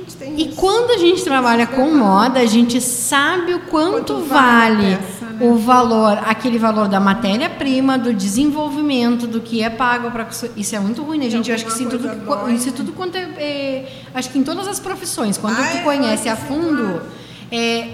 [0.07, 0.36] é, exatamente.
[0.36, 0.57] Tem E isso.
[0.61, 5.26] quando a gente trabalha com moda, a gente sabe o quanto, Quanto vale vale peça,
[5.26, 5.38] né?
[5.46, 10.26] o valor, aquele valor da matéria-prima, do desenvolvimento, do que é pago para
[10.57, 11.48] isso é muito ruim, né, gente?
[11.50, 12.09] Eu acho que isso tudo,
[12.52, 12.72] isso né?
[12.76, 16.28] tudo quanto é, é- acho que em todas as profissões, quando Ah, tu é, conhece
[16.28, 17.02] eu a sim, fundo
[17.50, 17.88] é,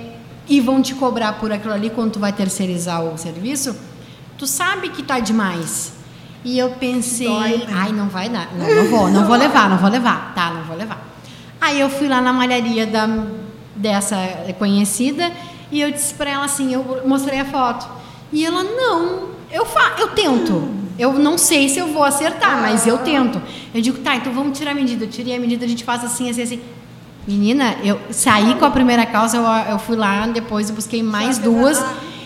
[0.48, 3.74] e vão te cobrar por aquilo ali quando tu vai terceirizar o serviço,
[4.38, 5.92] tu sabe que tá demais.
[6.44, 7.66] E eu pensei, Dói, né?
[7.72, 10.64] ai, não vai dar, não, não vou, não vou levar, não vou levar, tá, não
[10.64, 11.11] vou levar.
[11.62, 13.06] Aí eu fui lá na malharia da,
[13.76, 14.16] dessa
[14.58, 15.30] conhecida
[15.70, 17.88] e eu disse pra ela assim, eu mostrei a foto.
[18.32, 20.68] E ela, não, eu, fa eu tento.
[20.98, 23.40] Eu não sei se eu vou acertar, mas eu tento.
[23.72, 25.04] Eu digo, tá, então vamos tirar a medida.
[25.04, 26.60] Eu tirei a medida, a gente faz assim, assim, assim.
[27.28, 31.38] Menina, eu saí com a primeira calça, eu, eu fui lá depois e busquei mais
[31.38, 31.80] duas.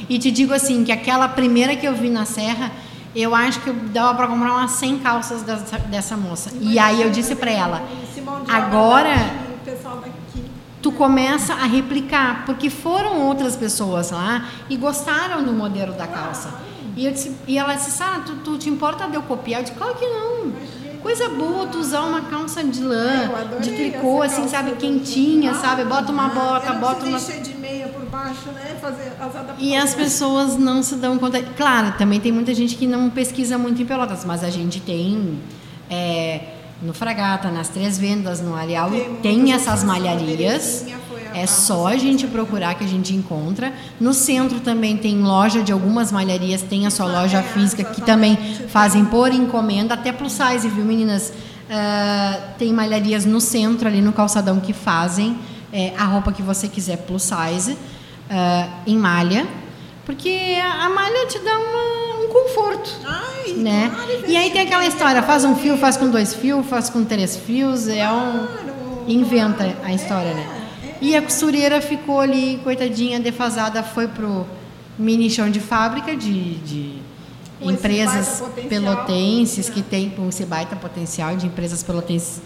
[0.08, 2.72] E te digo assim, que aquela primeira que eu vi na serra,
[3.14, 6.52] eu acho que eu dava para comprar umas 100 calças dessa, dessa moça.
[6.58, 7.82] E aí eu disse para ela,
[8.48, 9.46] agora
[10.82, 16.54] tu começa a replicar, porque foram outras pessoas lá e gostaram do modelo da calça.
[16.96, 19.60] E, disse, e ela disse, Sara, tu, tu te importa de eu copiar?
[19.60, 20.52] Eu disse, claro que não.
[21.02, 25.84] Coisa boa tu usar uma calça de lã, de tricô, assim, sabe, quentinha, Ah, sabe?
[25.84, 27.18] Bota uma bota, bota uma...
[27.18, 28.76] precisei encher de meia por baixo, né?
[28.80, 29.12] Fazer.
[29.58, 31.42] E as pessoas não se dão conta.
[31.42, 35.38] Claro, também tem muita gente que não pesquisa muito em Pelotas, mas a gente tem
[35.90, 40.84] é, no Fragata, nas Três Vendas, no Areal, Tem tem essas malharias.
[41.02, 41.06] A-
[41.38, 43.72] É só a gente procurar que a gente encontra.
[44.00, 48.00] No centro também tem loja de algumas malharias, tem a sua loja é, física que
[48.00, 48.36] também
[48.68, 51.32] fazem por encomenda, até plus size, viu, meninas?
[51.70, 55.36] Ah, tem malharias no centro, ali no calçadão, que fazem
[55.72, 57.76] é, a roupa que você quiser plus size,
[58.30, 59.46] ah, em malha.
[60.06, 62.05] Porque a malha te dá uma, um
[62.42, 62.90] conforto.
[63.04, 63.90] Ai, né?
[63.94, 67.04] claro, E aí tem aquela história, faz um fio, faz com dois fios, faz com
[67.04, 68.46] três fios, é um
[69.08, 70.46] inventa a história, né?
[71.00, 74.46] E a costureira ficou ali, coitadinha, defasada, foi pro
[74.98, 76.98] mini chão de fábrica de, de
[77.60, 82.40] empresas pelotenses que tem esse baita potencial de empresas pelotenses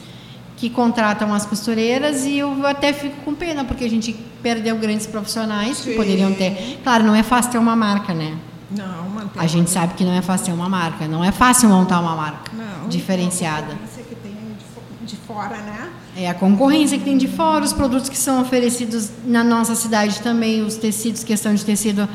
[0.57, 4.13] que contratam as costureiras e eu até fico com pena porque a gente
[4.43, 5.97] perdeu grandes profissionais que Sim.
[5.97, 6.79] poderiam ter.
[6.83, 8.37] Claro, não é fácil ter uma marca, né?
[8.77, 9.43] Não, mantém.
[9.43, 12.53] A gente sabe que não é fácil uma marca, não é fácil montar uma marca
[12.55, 13.73] Não, diferenciada.
[13.73, 15.89] a concorrência que tem de fo- de fora, né?
[16.17, 20.21] É a concorrência que tem de fora, os produtos que são oferecidos na nossa cidade
[20.21, 22.09] também, os tecidos, questão de tecido,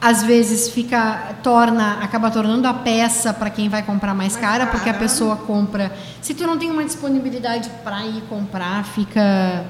[0.00, 4.66] às vezes fica torna, acaba tornando a peça para quem vai comprar mais, Mais cara,
[4.66, 5.04] porque a cara.
[5.04, 5.92] pessoa compra.
[6.20, 9.64] Se tu não tem uma disponibilidade para ir comprar, fica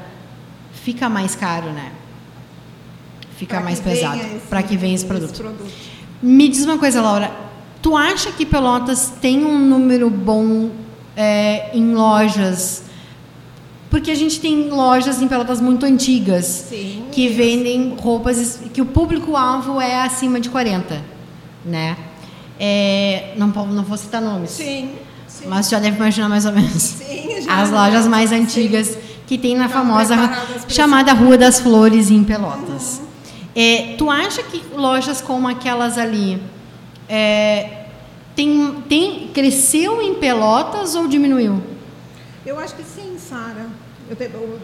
[0.73, 1.93] fica mais caro, né?
[3.37, 5.35] Fica Pra mais pesado esse- para que venha esse produto.
[5.37, 5.94] produto.
[6.23, 7.31] Me diz uma coisa, Laura.
[7.83, 10.71] Tu acha que Pelotas tem um número bom
[11.17, 12.83] é, em lojas?
[13.91, 17.05] Porque a gente tem lojas em Pelotas muito antigas Sim.
[17.13, 21.01] que vendem roupas que o público-alvo é acima de 40,
[21.65, 21.97] né?
[22.59, 24.91] É, não, não vou citar nomes, Sim.
[25.29, 25.45] sim.
[25.47, 26.83] mas já deve imaginar mais ou menos.
[26.83, 28.37] Sim, já- As lojas mais sim.
[28.37, 28.97] antigas
[29.27, 30.17] que tem na Estão famosa
[30.69, 33.01] chamada Rua das Flores em Pelotas.
[33.55, 36.43] É, tu acha que lojas como aquelas ali
[37.09, 37.87] é,
[38.35, 41.63] tem, tem, cresceu em Pelotas ou diminuiu?
[42.45, 43.67] Eu acho que sim, Sara.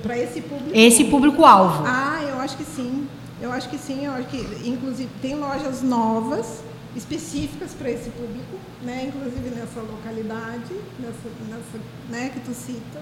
[0.03, 0.70] Para esse público.
[0.74, 1.84] Esse público-alvo.
[1.86, 3.09] Ah, eu acho que sim.
[3.41, 4.05] Eu acho que sim.
[4.05, 6.62] Eu acho que, inclusive, tem lojas novas
[6.95, 9.09] específicas para esse público, né?
[9.09, 11.78] Inclusive nessa localidade, nessa, nessa,
[12.11, 12.30] né?
[12.34, 13.01] Que tu cita.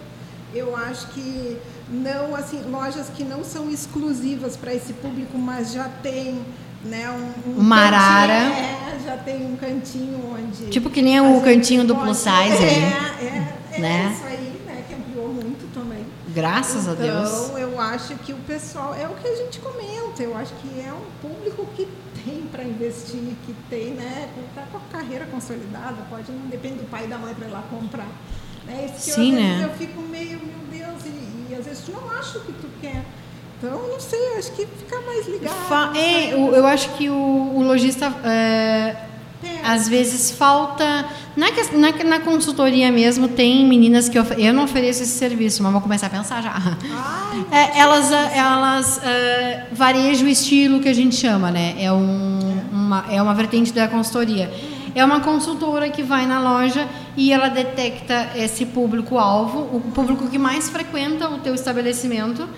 [0.55, 1.59] Eu acho que
[1.91, 6.43] não, assim, lojas que não são exclusivas para esse público, mas já tem,
[6.85, 7.11] né?
[7.11, 8.35] Um, um Uma arara.
[8.35, 12.31] cantinho- É, já tem um cantinho onde Tipo que nem o cantinho do plus size
[12.31, 13.27] é, aí.
[13.27, 14.13] É, é, Né?
[14.15, 14.85] isso aí, né?
[14.89, 16.05] Que ampliou muito também.
[16.29, 17.29] Graças a Deus.
[17.47, 20.81] Então, eu acho que o pessoal, é o que a gente comenta, eu acho que
[20.81, 21.89] é um público que
[22.25, 26.77] tem para investir, que tem, né, que tá com a carreira consolidada, pode, não depende
[26.81, 28.07] do pai e da mãe para ir lá comprar.
[28.69, 29.61] É Sim, eu, né?
[29.65, 32.69] eu fico meio, meu Deus, e, e às vezes tu não acha o que tu
[32.81, 33.03] quer.
[33.59, 35.55] Então, não sei, acho que fica mais ligado.
[35.69, 37.15] Fa- é, o- eu acho que o,
[37.57, 38.95] o lojista é,
[39.43, 39.61] É.
[39.65, 41.05] às vezes falta
[41.37, 45.63] na, que- na, na consultoria mesmo tem meninas que ofe- eu não ofereço esse serviço
[45.63, 50.89] mas vou começar a pensar já Ai, É, elas elas ah, varejam o estilo que
[50.89, 54.51] a gente chama né é um, uma é uma vertente da consultoria
[54.95, 60.29] é uma consultora que vai na loja e ela detecta esse público alvo o público
[60.29, 62.49] que mais frequenta o teu estabelecimento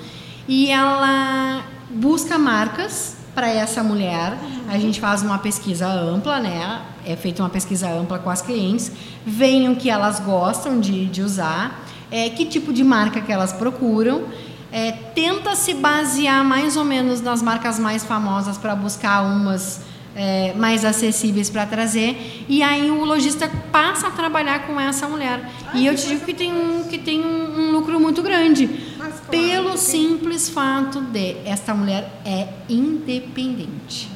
[0.48, 4.36] e ela busca marcas para essa mulher.
[4.68, 6.82] A gente faz uma pesquisa ampla, né?
[7.04, 8.92] É feita uma pesquisa ampla com as clientes,
[9.24, 13.52] veem o que elas gostam de, de usar, é, que tipo de marca que elas
[13.52, 14.24] procuram.
[14.72, 19.80] É, tenta se basear mais ou menos nas marcas mais famosas para buscar umas
[20.22, 25.48] é, mais acessíveis para trazer e aí o lojista passa a trabalhar com essa mulher
[25.72, 28.66] e eu te digo que tem um que tem um, um lucro muito grande
[28.98, 34.10] Mas claro, pelo simples fato de esta mulher é independente.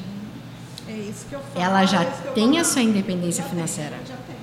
[0.87, 1.65] É isso que eu falo.
[1.65, 3.95] Ela já é tem a sua independência Já financeira.
[3.97, 4.35] Tem, já tem,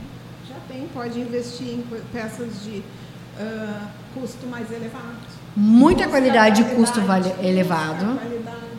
[0.49, 0.89] já tem.
[0.93, 2.83] Pode investir em peças de
[3.39, 5.17] ah, custo mais elevado.
[5.57, 8.19] Muita qualidade e custo vale- elevado.
[8.19, 8.72] qualidade?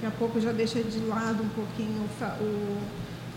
[0.00, 2.06] Daqui a pouco já deixa de lado um pouquinho
[2.40, 2.78] o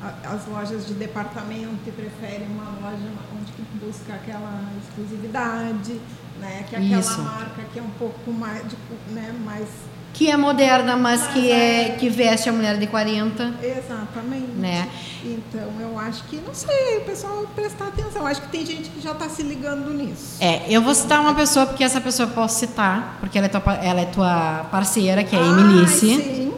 [0.04, 2.98] a- as lojas de departamento e prefere uma loja
[3.36, 3.52] onde
[3.84, 6.00] busca aquela exclusividade,
[6.40, 6.66] né?
[6.70, 7.22] Que é aquela Isso.
[7.22, 8.76] marca que é um pouco mais, de,
[9.12, 9.34] né?
[9.44, 9.68] mais
[10.14, 13.54] Que é moderna, mas que é que veste a mulher de 40.
[13.64, 14.52] Exatamente.
[14.58, 14.90] Né?
[15.24, 18.22] Então eu acho que, não sei, o pessoal prestar atenção.
[18.24, 20.36] Eu acho que tem gente que já está se ligando nisso.
[20.42, 23.50] É, eu vou citar uma pessoa, porque essa pessoa eu posso citar, porque ela é
[23.50, 26.00] tua, ela é tua parceira, que é a Emilice.
[26.00, 26.51] sim.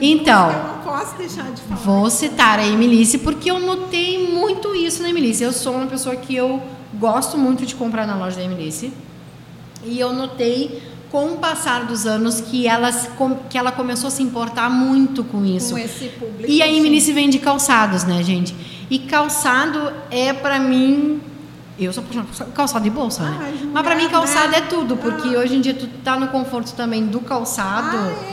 [0.00, 1.80] Então, eu não posso deixar de falar.
[1.80, 5.42] Vou citar a Emilice porque eu notei muito isso na Emilice.
[5.42, 6.62] Eu sou uma pessoa que eu
[6.94, 8.92] gosto muito de comprar na loja da Emilice.
[9.84, 12.90] E eu notei com o passar dos anos que ela,
[13.48, 15.72] que ela começou a se importar muito com isso.
[15.72, 16.44] Com esse público.
[16.50, 16.68] E a.
[16.68, 18.54] Emilice vende calçados, né, gente?
[18.90, 21.20] E calçado é pra mim.
[21.78, 23.38] Eu sou apaixonada por calçado de bolsa, né?
[23.40, 24.58] Ai, Mas pra mim calçado né?
[24.58, 25.38] é tudo, porque Ah.
[25.38, 27.96] hoje em dia tu tá no conforto também do calçado.
[27.96, 28.12] Ah,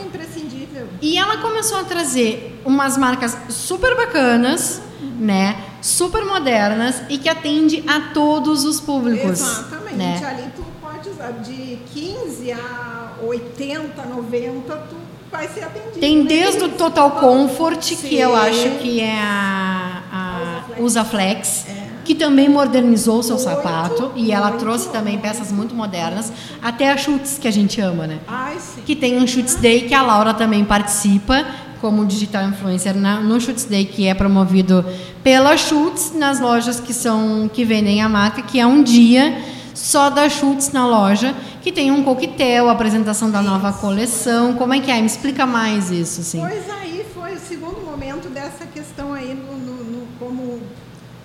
[1.00, 4.80] E ela começou a trazer umas marcas super bacanas,
[5.18, 5.56] né?
[5.82, 9.40] Super modernas e que atende a todos os públicos.
[9.40, 9.96] Exatamente.
[9.96, 10.24] Né?
[10.26, 14.96] Ali tu pode usar de 15 a 80, 90, tu
[15.30, 16.00] vai ser atendido.
[16.00, 16.24] Tem né?
[16.28, 18.14] desde o Total Comfort, que Sim.
[18.16, 21.66] eu acho que é a, a Usaflex.
[21.66, 21.66] Usaflex,
[22.06, 25.22] que também modernizou o seu Muito, sapato e ela muito, trouxe também muito.
[25.28, 26.32] peças muito modernas,
[26.62, 28.20] até a Schutz que a gente ama, né?
[28.28, 28.80] Ai, sim.
[28.86, 31.44] Que tem um Schutz Day que a Laura também participa
[31.80, 34.84] como digital influencer na, no Schutz Day que é promovido
[35.22, 39.42] pela Schutz nas lojas que são que vendem a marca, que é um dia
[39.74, 44.54] só da Schutz na loja, que tem um coquetel, apresentação da nova coleção.
[44.54, 45.00] Como é que é?
[45.00, 46.38] Me explica mais isso, assim.
[46.40, 50.60] Pois aí foi o segundo momento dessa questão aí no, no- no- como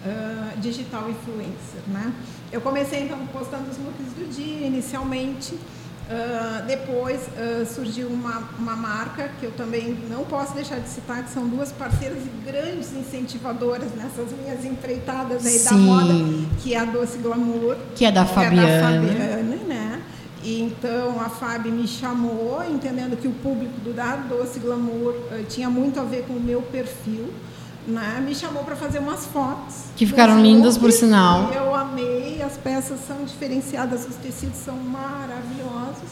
[0.06, 2.14] ah, digital influencer, né?
[2.51, 5.57] Eu comecei então postando os looks do dia inicialmente.
[6.09, 11.24] Ah, depois ah, surgiu uma, uma marca que eu também não posso deixar de citar,
[11.24, 15.86] que são duas parceiras e grandes incentivadoras nessas minhas empreitadas aí da Sim.
[15.86, 16.14] moda,
[16.62, 18.68] que é a Doce Glamour Que é da que Fabiana.
[18.68, 20.01] É da Fabiana, né?
[20.43, 25.43] E então a Fábio me chamou, entendendo que o público do da Doce Glamour eh,
[25.47, 27.32] tinha muito a ver com o meu perfil,
[27.88, 28.24] né?
[28.26, 29.76] Me chamou para fazer umas fotos.
[29.96, 31.52] Que ficaram lindas, por sinal.
[31.54, 36.10] Eu amei, as peças são diferenciadas, os tecidos são maravilhosos.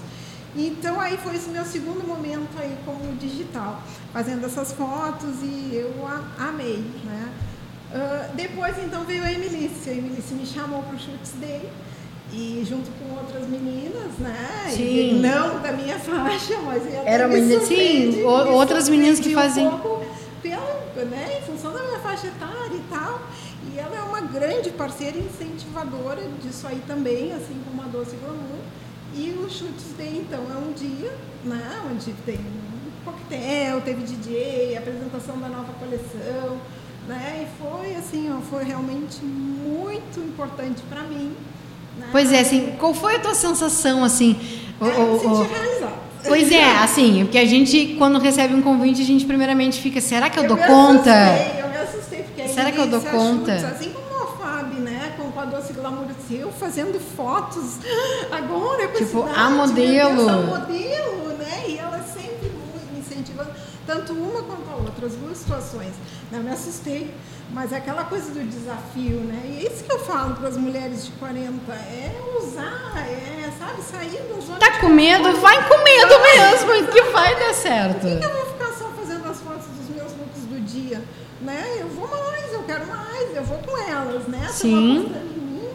[0.56, 5.94] Então aí foi esse meu segundo momento aí como digital, fazendo essas fotos e eu
[6.08, 7.30] a- amei, né?
[7.94, 11.70] Ah, depois então veio a Emilice, a Emilice me chamou para o Shoots Day
[12.34, 14.72] e junto com outras meninas, né?
[14.72, 14.84] Sim.
[14.84, 19.76] E não da minha faixa, mas Era me menina- sim, me outras meninas que faziam-
[19.76, 20.06] Um pouco
[20.42, 23.22] pela, né, em função da minha faixa etária e tal.
[23.74, 28.60] E ela é uma grande parceira incentivadora disso aí também, assim como a Doce Glamour.
[29.16, 31.12] E o Chutes Day, então, é um dia,
[31.44, 36.58] né, onde tem um coquetel, teve DJ, apresentação da nova coleção,
[37.08, 41.34] né, e foi assim, ó, foi realmente muito importante para mim.
[41.98, 42.08] Né?
[42.12, 44.40] Pois é, assim, qual foi a tua sensação, assim?
[44.80, 46.09] É, o- me senti realizada.
[46.28, 50.30] Pois é, assim, porque a gente, quando recebe um convite, a gente primeiramente fica, será
[50.30, 51.12] que eu, dou me conta?
[51.14, 53.54] Assustei, eu me assustei, porque aí Será que eu dou conta?
[53.54, 55.14] ajuda, assim como a Fábio, né?
[55.18, 57.78] Com, a Doce Glamour eu fazendo fotos
[58.32, 60.16] agora com Tipo, esse a idade, modelo.
[60.16, 61.64] meu Deus, a modelo, né?
[61.68, 62.52] E ela sempre
[62.94, 63.50] me incentivando,
[63.90, 65.94] tanto uma quanto a outra, as duas situações.
[66.32, 67.12] Eu me assustei,
[67.52, 69.42] mas é aquela coisa do desafio, né?
[69.46, 73.82] E é isso que eu falo para as mulheres de 40, é usar, é, sabe,
[73.82, 75.36] sair da zona Tá com medo?
[75.38, 78.02] Vai com medo mesmo, que vai dar certo.
[78.02, 81.04] Por que eu vou ficar só fazendo as fotos dos meus looks do dia?
[81.42, 81.78] Né?
[81.80, 84.42] Eu vou mais, eu quero mais, eu vou com elas, né?
[84.42, 85.00] Tão Sim.
[85.00, 85.70] apostando em mim,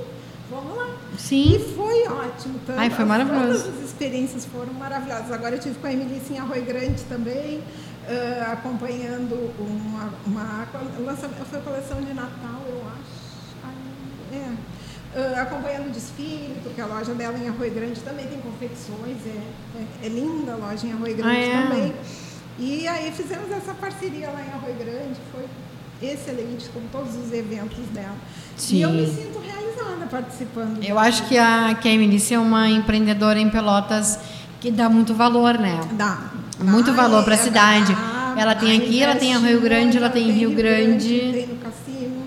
[0.48, 0.86] vamos lá.
[1.18, 1.56] Sim.
[1.56, 2.60] E foi ótimo.
[2.64, 3.64] Tanto, Ai, foi maravilhoso.
[3.64, 5.32] Todas as experiências foram maravilhosas.
[5.32, 7.62] Agora eu tive com a Emilice em Arroio Grande também,
[8.08, 10.68] ah, acompanhando uma, uma
[11.04, 13.64] lançamento, foi coleção de Natal, eu acho.
[13.64, 14.52] Ai, é.
[15.16, 19.40] Ah, acompanhando o desfile, porque a loja dela em Arroio Grande também tem confecções, é,
[19.78, 21.62] é, é linda a loja em Arroio Grande Ah, é?
[21.62, 21.94] também.
[22.58, 25.46] E aí fizemos essa parceria lá em Arroio Grande, foi
[26.02, 28.16] excelente, com todos os eventos dela.
[28.56, 28.76] Sim.
[28.76, 30.82] E eu me sinto realizada participando.
[30.82, 34.18] Eu acho que a, que a Emilice é uma empreendedora em Pelotas
[34.60, 35.80] que dá muito valor, né?
[35.92, 36.30] Dá.
[36.60, 37.96] Muito valor pra é, cidade.
[38.36, 41.08] Ela tem aqui, ela tem em Rio Grande, ela tem em Rio Grande.
[41.32, 42.24] Tem no Cassino.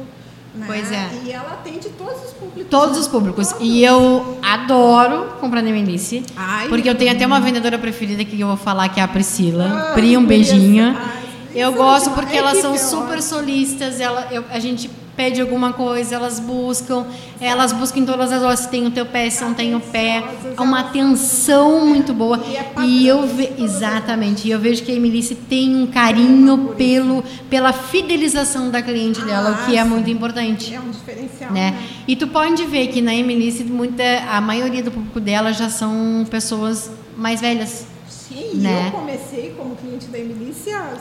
[0.56, 0.66] Né?
[0.66, 1.10] Pois é.
[1.26, 2.70] E ela atende todos os públicos.
[2.70, 3.48] Todos os públicos.
[3.50, 3.68] Todos.
[3.68, 6.24] E eu adoro comprar na.
[6.36, 9.08] Ai, Porque eu tenho até uma vendedora preferida que eu vou falar, que é a
[9.08, 9.88] Priscila.
[9.90, 10.96] Ai, Pri, um beijinho.
[10.98, 11.18] ai,
[11.56, 14.00] Eu gosto porque A elas são é super solistas.
[14.00, 17.06] Ela, eu- a gente pede alguma coisa, elas buscam.
[17.42, 19.80] Elas buscam em todas as horas se tem o teu pé, se não tem o
[19.80, 20.24] pé.
[20.56, 22.40] É uma atenção muito boa.
[22.86, 27.74] E eu ve exatamente, e eu vejo que a Emilice tem um carinho pelo pela
[27.74, 31.52] fidelização da cliente dela, o que é Ah, muito importante É um diferencial.
[31.52, 31.72] né?
[31.72, 31.84] né?
[32.08, 36.26] E tu pode ver que na Emilice muita a maioria do público dela já são
[36.30, 37.88] pessoas mais velhas.
[38.08, 38.88] Sim, Né?
[38.88, 40.20] eu comecei como cliente da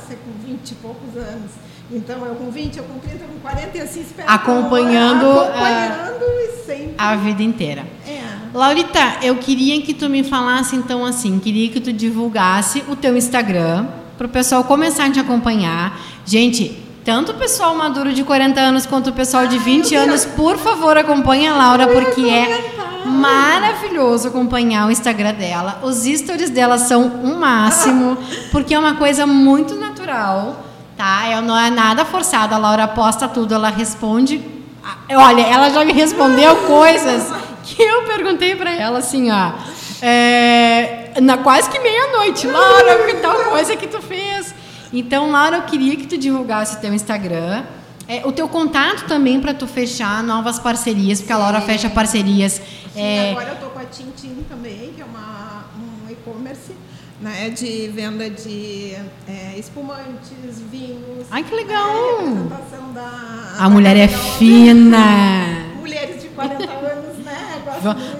[0.07, 1.51] sei, com 20 e poucos anos.
[1.91, 4.28] Então, eu com 20, eu com 30, eu com 40 e assim espero.
[4.28, 6.95] Acompanhando, Acompanhando e sempre.
[6.99, 7.87] A vida inteira.
[8.07, 8.22] É.
[8.53, 13.16] Laurita, eu queria que tu me falasse então assim, queria que tu divulgasse o teu
[13.16, 16.01] Instagram para o pessoal começar a te acompanhar.
[16.24, 20.24] Gente, tanto o pessoal maduro de 40 anos quanto o pessoal de 20 eu anos,
[20.24, 22.74] por favor, acompanhe a Laura Eu porque é
[23.05, 25.80] maravilhoso acompanhar o Instagram dela.
[25.82, 28.18] Os stories dela são um máximo,
[28.51, 30.66] porque é uma coisa muito natural,
[30.97, 31.26] tá?
[31.26, 32.55] Ela não é nada forçado.
[32.55, 34.42] A Laura posta tudo, ela responde.
[34.84, 37.32] Ah, Olha, ela já me respondeu coisas
[37.64, 39.53] que eu perguntei pra ela assim, ó.
[40.01, 44.55] é, na quase que meia-noite, Laura, que tal coisa que tu fez?
[44.92, 47.64] Então, Laura, eu queria que tu divulgasse teu Instagram.
[48.09, 52.53] É, o teu contato também para tu fechar novas parcerias, porque a Laura fecha parcerias.
[52.94, 56.72] Sim, é, agora eu tô com a Tintin também, que é uma, um e-commerce.
[57.21, 58.95] Né, de venda de
[59.29, 61.27] é, espumantes, vinhos.
[61.31, 61.89] Ai, que legal!
[61.89, 65.67] É, representação da, A mulher é fina.
[65.79, 67.37] Mulheres de 40 anos, né?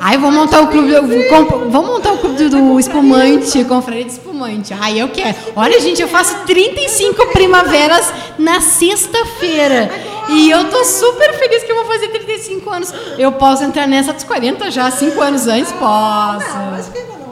[0.01, 0.93] Ai, vou montar o clube.
[1.71, 4.73] vou montar o clube do, espumante, confraria de espumante.
[4.79, 5.37] Ai, eu quero.
[5.55, 9.91] Olha, gente, eu faço 35 primaveras na sexta-feira.
[10.29, 12.95] E eu tô super feliz que eu vou fazer 35 anos.
[13.19, 15.71] Eu posso entrar nessa dos 40 já, 5 anos antes?
[15.71, 16.57] Não, Posso.
[16.75, 17.26] acho que não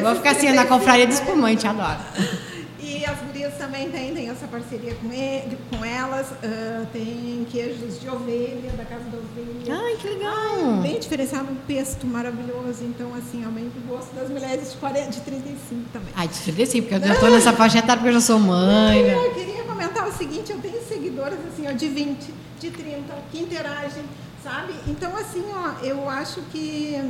[0.00, 0.08] vou.
[0.10, 1.98] Ai, ficar assim na 35 confraria de espumante, adoro.
[2.78, 6.28] E as gurias também têm, têm essa parceria com, ele, com elas.
[6.42, 9.76] ah, tem queijos de ovelha, da casa da ovelha.
[9.76, 10.82] Ai, que legal.
[10.82, 12.84] Bem diferenciado, um pesto maravilhoso.
[12.84, 16.08] Então, assim, aumenta o gosto das mulheres de, 40, de 35 também.
[16.14, 19.02] Ai, te sim, porque eu já tô nessa faixa etária porque eu já sou mãe.
[19.02, 19.14] né?
[19.14, 23.40] Eu queria comentar o seguinte, eu tenho seguidoras assim, ó, de 20, de 30, que
[23.40, 24.04] interagem,
[24.44, 24.74] sabe?
[24.86, 27.00] Então, assim, ó, eu acho que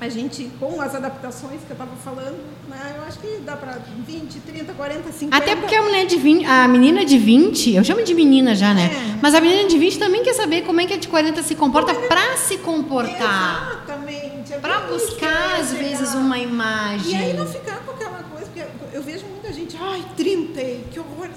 [0.00, 2.38] a gente, com as adaptações que eu estava falando,
[2.68, 5.36] né, eu acho que dá para 20, 30, 40, 50.
[5.36, 8.72] Até porque a mulher de 20, a menina de 20, eu chamo de menina já,
[8.72, 8.90] né?
[8.90, 9.18] É.
[9.20, 11.54] Mas a menina de 20 também quer saber como é que a de 40 se
[11.54, 13.82] comporta pra se comportar.
[13.84, 14.54] Exatamente.
[14.54, 17.34] é que buscar, às vezes, uma E aí imagem.
[17.34, 18.62] não ficar com aquela coisa, porque
[18.96, 21.28] eu vejo muita gente, ai, 30, que horror.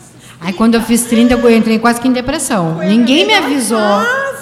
[0.44, 2.76] Aí quando eu fiz 30, eu entrei quase que em depressão.
[2.76, 3.78] Foi Ninguém me avisou.
[3.80, 4.33] fase,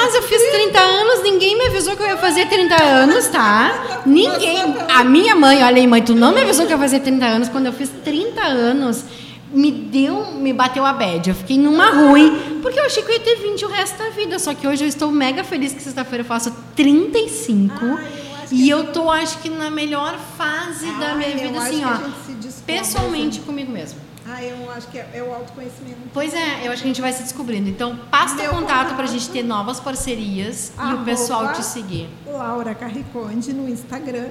[0.00, 4.02] mais eu fiz 30 anos, ninguém me avisou que eu ia fazer 30 anos, tá?
[4.06, 4.58] Ninguém.
[4.88, 7.24] A minha mãe, olha aí, mãe, tu não me avisou que eu ia fazer 30
[7.26, 7.48] anos.
[7.48, 9.04] Quando eu fiz 30 anos,
[9.52, 11.28] me deu, me bateu a bad.
[11.28, 14.10] Eu fiquei numa ruim, porque eu achei que eu ia ter 20 o resto da
[14.10, 14.38] vida.
[14.38, 17.74] Só que hoje eu estou mega feliz que sexta-feira eu faço 35.
[17.84, 17.96] Ai, eu
[18.42, 21.58] acho e que- eu tô, acho que, na melhor fase da Ai, minha eu vida,
[21.58, 22.40] acho assim, ó.
[22.66, 23.98] Pessoalmente comigo mesmo.
[24.32, 25.96] Ah, eu acho que é, é o autoconhecimento.
[26.12, 27.68] Pois é, eu acho que a gente vai se descobrindo.
[27.68, 29.12] Então, passa o Meu contato pra contato.
[29.12, 32.08] gente ter novas parcerias e o pessoal te seguir.
[32.26, 34.28] Laura Carriconde no Instagram.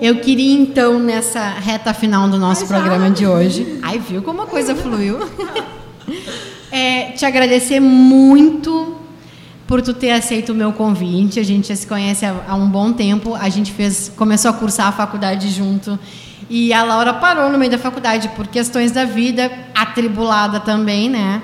[0.00, 3.80] Eu queria, então, nessa reta final do nosso Ai, programa de hoje.
[3.82, 5.18] Ai, viu como a coisa fluiu?
[6.82, 8.96] É, te agradecer muito
[9.68, 11.38] por tu ter aceito o meu convite.
[11.38, 13.36] A gente já se conhece há, há um bom tempo.
[13.36, 15.96] A gente fez, começou a cursar a faculdade junto.
[16.50, 21.40] E a Laura parou no meio da faculdade por questões da vida, atribulada também, né?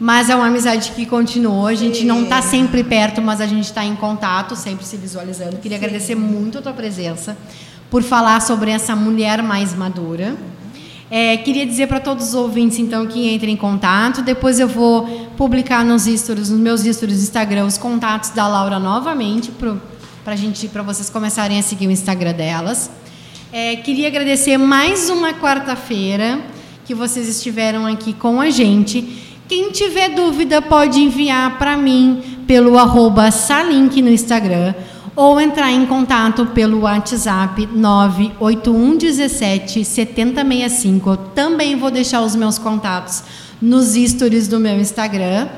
[0.00, 1.68] Mas é uma amizade que continuou.
[1.68, 5.58] A gente não está sempre perto, mas a gente está em contato, sempre se visualizando.
[5.58, 7.38] Queria agradecer muito a tua presença
[7.88, 10.36] por falar sobre essa mulher mais madura.
[11.10, 14.22] É, queria dizer para todos os ouvintes, então, que entrem em contato.
[14.22, 18.78] Depois eu vou publicar nos stories, nos meus stories do Instagram, os contatos da Laura
[18.78, 19.50] novamente,
[20.24, 22.90] para gente, para vocês começarem a seguir o Instagram delas.
[23.52, 26.40] É, queria agradecer mais uma quarta-feira
[26.84, 29.26] que vocês estiveram aqui com a gente.
[29.48, 34.74] Quem tiver dúvida pode enviar para mim pelo arroba Salink no Instagram
[35.16, 41.10] ou entrar em contato pelo WhatsApp 981 17 7065.
[41.10, 43.22] Eu também vou deixar os meus contatos
[43.60, 45.48] nos stories do meu Instagram.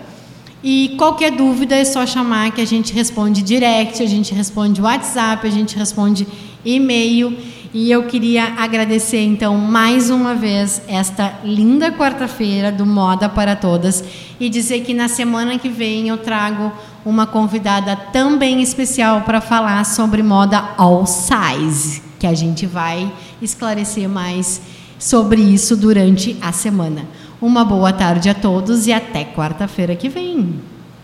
[0.64, 5.46] E qualquer dúvida é só chamar que a gente responde direct, a gente responde WhatsApp,
[5.46, 6.26] a gente responde
[6.64, 7.36] e-mail.
[7.74, 14.04] E eu queria agradecer então mais uma vez esta linda quarta-feira do Moda para Todas
[14.38, 16.70] e dizer que na semana que vem eu trago
[17.02, 23.10] uma convidada também especial para falar sobre moda all size, que a gente vai
[23.40, 24.60] esclarecer mais
[24.98, 27.06] sobre isso durante a semana.
[27.40, 30.71] Uma boa tarde a todos e até quarta-feira que vem.